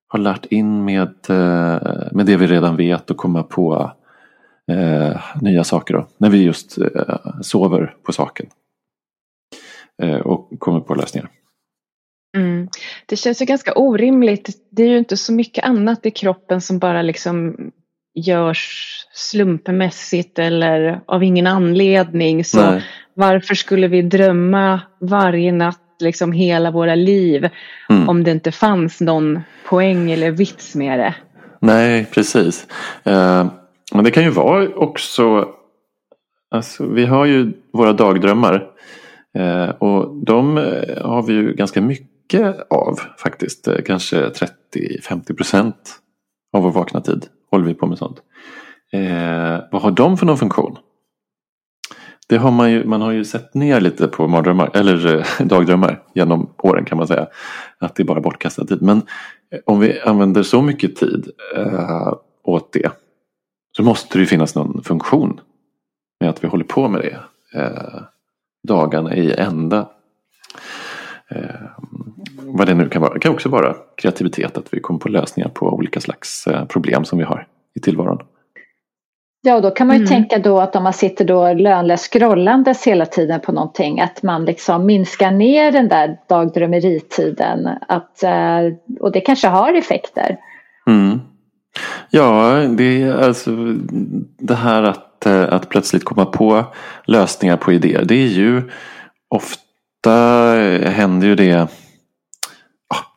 [0.07, 3.91] har lärt in med, eh, med det vi redan vet och komma på
[4.71, 5.93] eh, nya saker.
[5.93, 8.47] Då, när vi just eh, sover på saken.
[10.01, 11.29] Eh, och kommer på lösningar.
[12.37, 12.67] Mm.
[13.05, 14.49] Det känns ju ganska orimligt.
[14.69, 17.55] Det är ju inte så mycket annat i kroppen som bara liksom
[18.15, 22.45] görs slumpmässigt eller av ingen anledning.
[22.45, 22.83] Så Nej.
[23.13, 27.49] varför skulle vi drömma varje natt liksom hela våra liv
[27.89, 28.09] mm.
[28.09, 29.39] om det inte fanns någon
[29.69, 31.15] poäng eller vits med det?
[31.59, 32.67] Nej, precis.
[33.07, 33.45] Uh,
[33.93, 35.49] men det kan ju vara också
[36.51, 38.67] Alltså, vi har ju våra dagdrömmar.
[39.39, 43.67] Uh, och de uh, har vi ju ganska mycket mycket av faktiskt.
[43.67, 44.29] Eh, kanske
[44.75, 45.99] 30-50 procent
[46.53, 47.25] av vår vakna tid
[47.55, 48.21] håller vi på med sånt.
[48.91, 50.77] Eh, vad har de för någon funktion?
[52.27, 56.03] Det har man, ju, man har ju sett ner lite på mardrömmar, eller eh, dagdrömmar
[56.13, 57.27] genom åren kan man säga.
[57.79, 58.81] Att det är bara bortkastad tid.
[58.81, 58.97] Men
[59.51, 62.91] eh, om vi använder så mycket tid eh, åt det
[63.77, 65.39] så måste det ju finnas någon funktion
[66.19, 67.19] med att vi håller på med det
[67.59, 68.01] eh,
[68.67, 69.89] dagarna i ända.
[71.29, 71.69] Eh,
[72.47, 73.13] Eh, vad det nu kan vara.
[73.13, 77.05] Det kan också vara kreativitet, att vi kommer på lösningar på olika slags eh, problem
[77.05, 78.19] som vi har i tillvaron.
[79.41, 80.09] Ja, och då kan man ju mm.
[80.09, 84.45] tänka då att om man sitter då lönlöst scrollandes hela tiden på någonting att man
[84.45, 87.69] liksom minskar ner den där dagdrömmeritiden.
[87.87, 88.59] Att, eh,
[88.99, 90.37] och det kanske har effekter.
[90.87, 91.19] Mm.
[92.09, 93.51] Ja, det är alltså
[94.37, 96.65] det här att, att plötsligt komma på
[97.05, 98.05] lösningar på idéer.
[98.05, 98.61] Det är ju
[99.29, 99.61] ofta
[100.05, 101.67] ofta händer ju det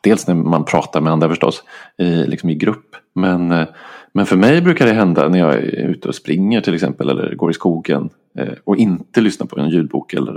[0.00, 1.62] Dels när man pratar med andra förstås
[1.98, 2.96] i, liksom i grupp.
[3.14, 3.68] Men, eh,
[4.12, 7.34] men för mig brukar det hända när jag är ute och springer till exempel eller
[7.34, 10.36] går i skogen eh, och inte lyssnar på en ljudbok eller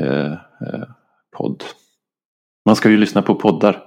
[0.00, 0.88] eh, eh,
[1.36, 1.64] podd.
[2.66, 3.82] Man ska ju lyssna på poddar.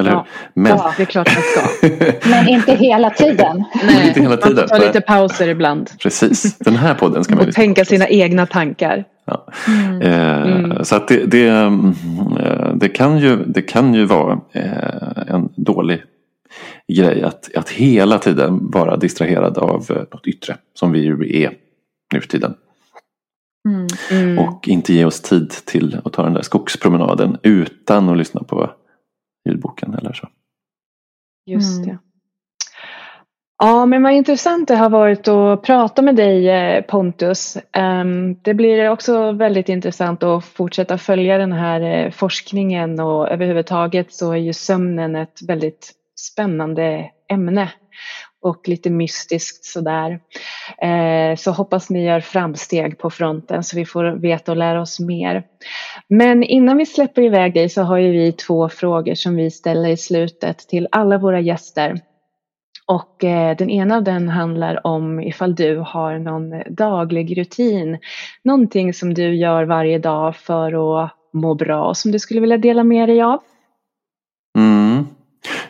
[0.00, 0.26] Eller ja.
[0.54, 0.76] Men...
[0.76, 1.88] ja, det är klart man ska.
[2.30, 3.64] Men inte hela tiden.
[3.86, 4.56] Nej, inte hela tiden.
[4.56, 5.90] man får ta lite pauser ibland.
[5.98, 7.84] Precis, den här podden ska man Och tänka på.
[7.84, 9.04] sina egna tankar.
[9.26, 9.46] Ja.
[9.68, 10.02] Mm.
[10.02, 10.84] Eh, mm.
[10.84, 11.94] Så att det, det, mm,
[12.40, 16.02] eh, det, kan ju, det kan ju vara eh, en dålig
[16.92, 21.52] grej att, att hela tiden vara distraherad av eh, något yttre som vi ju är
[22.14, 22.54] nu för tiden.
[23.68, 23.86] Mm.
[24.10, 24.38] mm.
[24.38, 28.70] Och inte ge oss tid till att ta den där skogspromenaden utan att lyssna på
[29.48, 30.28] ljudboken eller så.
[31.46, 31.98] Just det.
[33.58, 37.56] Ja, men vad intressant det har varit att prata med dig eh, Pontus.
[37.72, 44.12] Ehm, det blir också väldigt intressant att fortsätta följa den här eh, forskningen och överhuvudtaget
[44.12, 47.72] så är ju sömnen ett väldigt spännande ämne
[48.42, 50.20] och lite mystiskt sådär.
[50.82, 55.00] Eh, så hoppas ni gör framsteg på fronten så vi får veta och lära oss
[55.00, 55.42] mer.
[56.08, 59.88] Men innan vi släpper iväg dig så har ju vi två frågor som vi ställer
[59.88, 62.00] i slutet till alla våra gäster.
[62.86, 67.98] Och eh, den ena av den handlar om ifall du har någon daglig rutin.
[68.44, 72.84] Någonting som du gör varje dag för att må bra som du skulle vilja dela
[72.84, 73.40] med dig av.
[74.58, 75.06] Mm.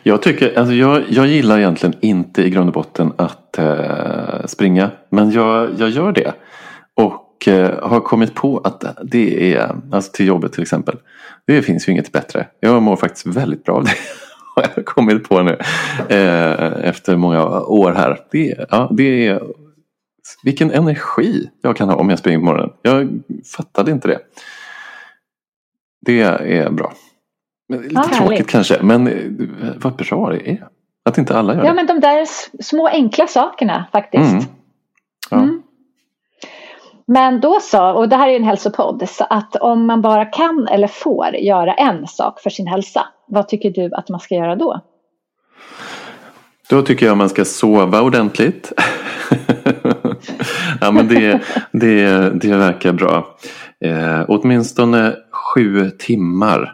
[0.03, 4.91] Jag, tycker, alltså jag, jag gillar egentligen inte i grund och botten att eh, springa.
[5.09, 6.33] Men jag, jag gör det.
[6.95, 10.95] Och eh, har kommit på att det är, alltså till jobbet till exempel.
[11.47, 12.47] Det finns ju inget bättre.
[12.59, 13.91] Jag mår faktiskt väldigt bra av det
[14.61, 15.57] har jag kommit på nu.
[16.09, 18.19] Eh, efter många år här.
[18.31, 19.41] Det, ja, det är
[20.43, 22.69] vilken energi jag kan ha om jag springer på morgonen.
[22.81, 23.09] Jag
[23.57, 24.19] fattade inte det.
[26.05, 26.93] Det är bra.
[27.73, 28.49] Lite Ja, tråkigt härligt.
[28.49, 29.13] kanske, men eh,
[29.77, 30.67] vad bra det är.
[31.05, 31.75] Att inte alla gör Ja det.
[31.75, 32.25] men de där
[32.63, 34.31] små enkla sakerna faktiskt.
[34.31, 34.43] Mm.
[35.31, 35.37] Ja.
[35.37, 35.61] Mm.
[37.07, 40.25] Men då så, och det här är ju en hälsopodd, så att om man bara
[40.25, 44.35] kan eller får göra en sak för sin hälsa, vad tycker du att man ska
[44.35, 44.81] göra då?
[46.69, 48.71] Då tycker jag man ska sova ordentligt.
[50.81, 51.41] ja, men det,
[51.71, 53.37] det, det verkar bra.
[53.85, 56.73] Eh, åtminstone sju timmar.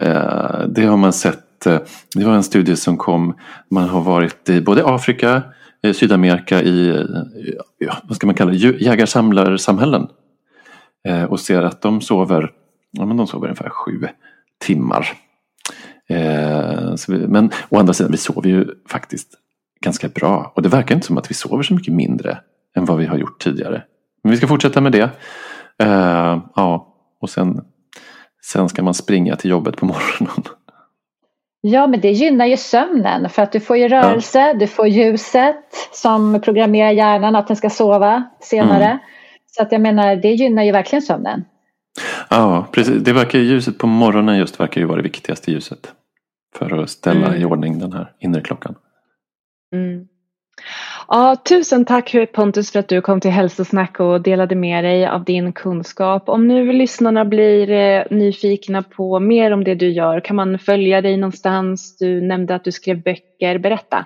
[0.00, 1.66] Eh, det har man sett.
[1.66, 1.78] Eh,
[2.14, 3.34] det var en studie som kom.
[3.70, 5.42] Man har varit i både Afrika, eh,
[5.86, 7.04] Eh, Sydamerika, i eh,
[7.78, 10.08] ja, vad ska man kalla det, jägarsamlarsamhällen jägar-samlarsamhällen.
[11.08, 12.50] Eh, och ser att de sover,
[12.90, 14.08] ja, men de sover ungefär sju
[14.64, 15.06] timmar.
[16.08, 19.28] Eh, vi, men å andra sidan, vi sover ju faktiskt
[19.80, 20.52] ganska bra.
[20.56, 22.38] Och det verkar inte som att vi sover så mycket mindre
[22.76, 23.82] än vad vi har gjort tidigare.
[24.22, 25.10] Men vi ska fortsätta med det.
[25.82, 27.60] Eh, ja, och sen,
[28.52, 30.44] sen ska man springa till jobbet på morgonen.
[31.68, 35.64] Ja, men det gynnar ju sömnen för att du får ju rörelse, du får ljuset
[35.92, 38.84] som programmerar hjärnan att den ska sova senare.
[38.84, 38.98] Mm.
[39.46, 41.44] Så att jag menar, det gynnar ju verkligen sömnen.
[42.30, 43.02] Ja, precis.
[43.02, 45.92] Det verkar ljuset på morgonen just verkar ju vara det viktigaste ljuset.
[46.56, 47.42] För att ställa Mm.
[47.42, 48.74] i ordning den här inre klockan.
[49.74, 50.06] Mm.
[51.08, 55.24] Ja, tusen tack Pontus för att du kom till Hälsosnack och delade med dig av
[55.24, 56.28] din kunskap.
[56.28, 61.00] Om nu lyssnarna blir eh, nyfikna på mer om det du gör, kan man följa
[61.00, 61.96] dig någonstans?
[61.98, 64.04] Du nämnde att du skrev böcker, berätta.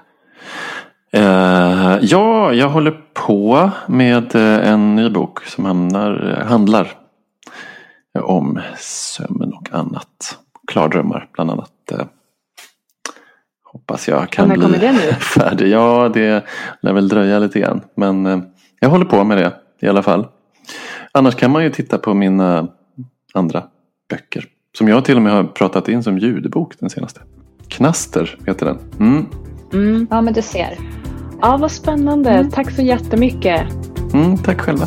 [1.16, 6.92] Uh, ja, jag håller på med eh, en ny bok som hamnar, handlar
[8.20, 10.38] om sömn och annat.
[10.66, 11.92] Klardrömmar bland annat.
[13.70, 14.98] Eh, hoppas jag kan bli kommer det nu?
[15.20, 15.68] färdig.
[15.68, 16.44] Ja, det
[16.80, 17.80] lär väl dröja lite grann.
[17.96, 18.38] Men eh,
[18.80, 20.26] jag håller på med det i alla fall.
[21.12, 22.68] Annars kan man ju titta på mina
[23.34, 23.64] andra
[24.10, 24.44] böcker.
[24.78, 27.20] Som jag till och med har pratat in som ljudbok den senaste.
[27.68, 28.78] Knaster heter den.
[28.98, 29.26] Mm.
[29.72, 30.06] Mm.
[30.10, 30.78] Ja, men du ser.
[31.40, 32.50] Ja, vad spännande.
[32.52, 33.62] Tack så jättemycket.
[34.14, 34.86] Mm, tack själva.